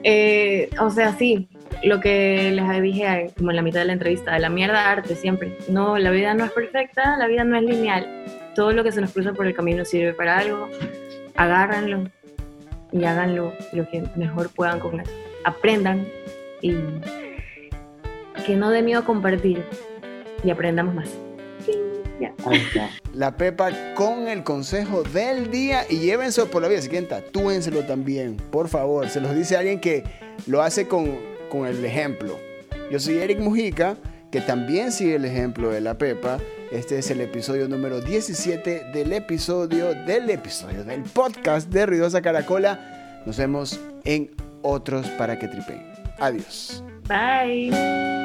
Eh, 0.02 0.70
o 0.80 0.88
sea, 0.88 1.14
sí, 1.18 1.48
lo 1.82 2.00
que 2.00 2.50
les 2.52 2.82
dije 2.82 3.30
como 3.36 3.50
en 3.50 3.56
la 3.56 3.62
mitad 3.62 3.80
de 3.80 3.86
la 3.86 3.92
entrevista, 3.92 4.38
la 4.38 4.48
mierda 4.48 4.90
arte 4.90 5.14
siempre. 5.14 5.58
No, 5.68 5.98
la 5.98 6.10
vida 6.10 6.32
no 6.32 6.46
es 6.46 6.52
perfecta, 6.52 7.18
la 7.18 7.26
vida 7.26 7.44
no 7.44 7.56
es 7.58 7.64
lineal. 7.64 8.08
Todo 8.54 8.72
lo 8.72 8.82
que 8.82 8.92
se 8.92 9.02
nos 9.02 9.12
cruza 9.12 9.34
por 9.34 9.46
el 9.46 9.54
camino 9.54 9.84
sirve 9.84 10.14
para 10.14 10.38
algo. 10.38 10.68
Agárranlo 11.36 12.04
y 12.92 13.04
háganlo 13.04 13.52
lo 13.72 13.88
que 13.90 14.02
mejor 14.16 14.48
puedan 14.48 14.80
con 14.80 15.00
eso. 15.00 15.12
Aprendan 15.44 16.06
y 16.60 16.74
que 18.46 18.56
no 18.56 18.70
dé 18.70 18.82
miedo 18.82 19.04
compartir 19.04 19.62
y 20.44 20.50
aprendamos 20.50 20.94
más. 20.94 21.08
La 23.14 23.36
Pepa 23.36 23.94
con 23.94 24.28
el 24.28 24.42
consejo 24.44 25.02
del 25.02 25.50
día 25.50 25.84
y 25.88 25.98
llévense 25.98 26.44
por 26.46 26.62
la 26.62 26.68
vida. 26.68 26.82
Si 26.82 26.88
quieren, 26.88 27.08
tatúenselo 27.08 27.84
también, 27.86 28.36
por 28.36 28.68
favor. 28.68 29.08
Se 29.08 29.20
los 29.20 29.34
dice 29.34 29.56
alguien 29.56 29.80
que 29.80 30.04
lo 30.46 30.62
hace 30.62 30.86
con, 30.86 31.18
con 31.48 31.66
el 31.66 31.84
ejemplo. 31.84 32.38
Yo 32.90 32.98
soy 32.98 33.18
Eric 33.18 33.40
Mujica, 33.40 33.96
que 34.30 34.40
también 34.40 34.92
sigue 34.92 35.16
el 35.16 35.24
ejemplo 35.24 35.70
de 35.70 35.80
la 35.80 35.96
Pepa. 35.96 36.38
Este 36.70 36.98
es 36.98 37.10
el 37.10 37.20
episodio 37.20 37.68
número 37.68 38.00
17 38.00 38.92
del 38.92 39.12
episodio, 39.12 39.94
del 40.06 40.30
episodio 40.30 40.84
del 40.84 41.02
podcast 41.02 41.68
de 41.70 41.86
Ruidosa 41.86 42.22
Caracola. 42.22 43.22
Nos 43.26 43.38
vemos 43.38 43.80
en 44.04 44.30
otros 44.62 45.06
para 45.10 45.38
que 45.38 45.48
tripen. 45.48 45.84
Adiós. 46.18 46.84
Bye. 47.08 48.19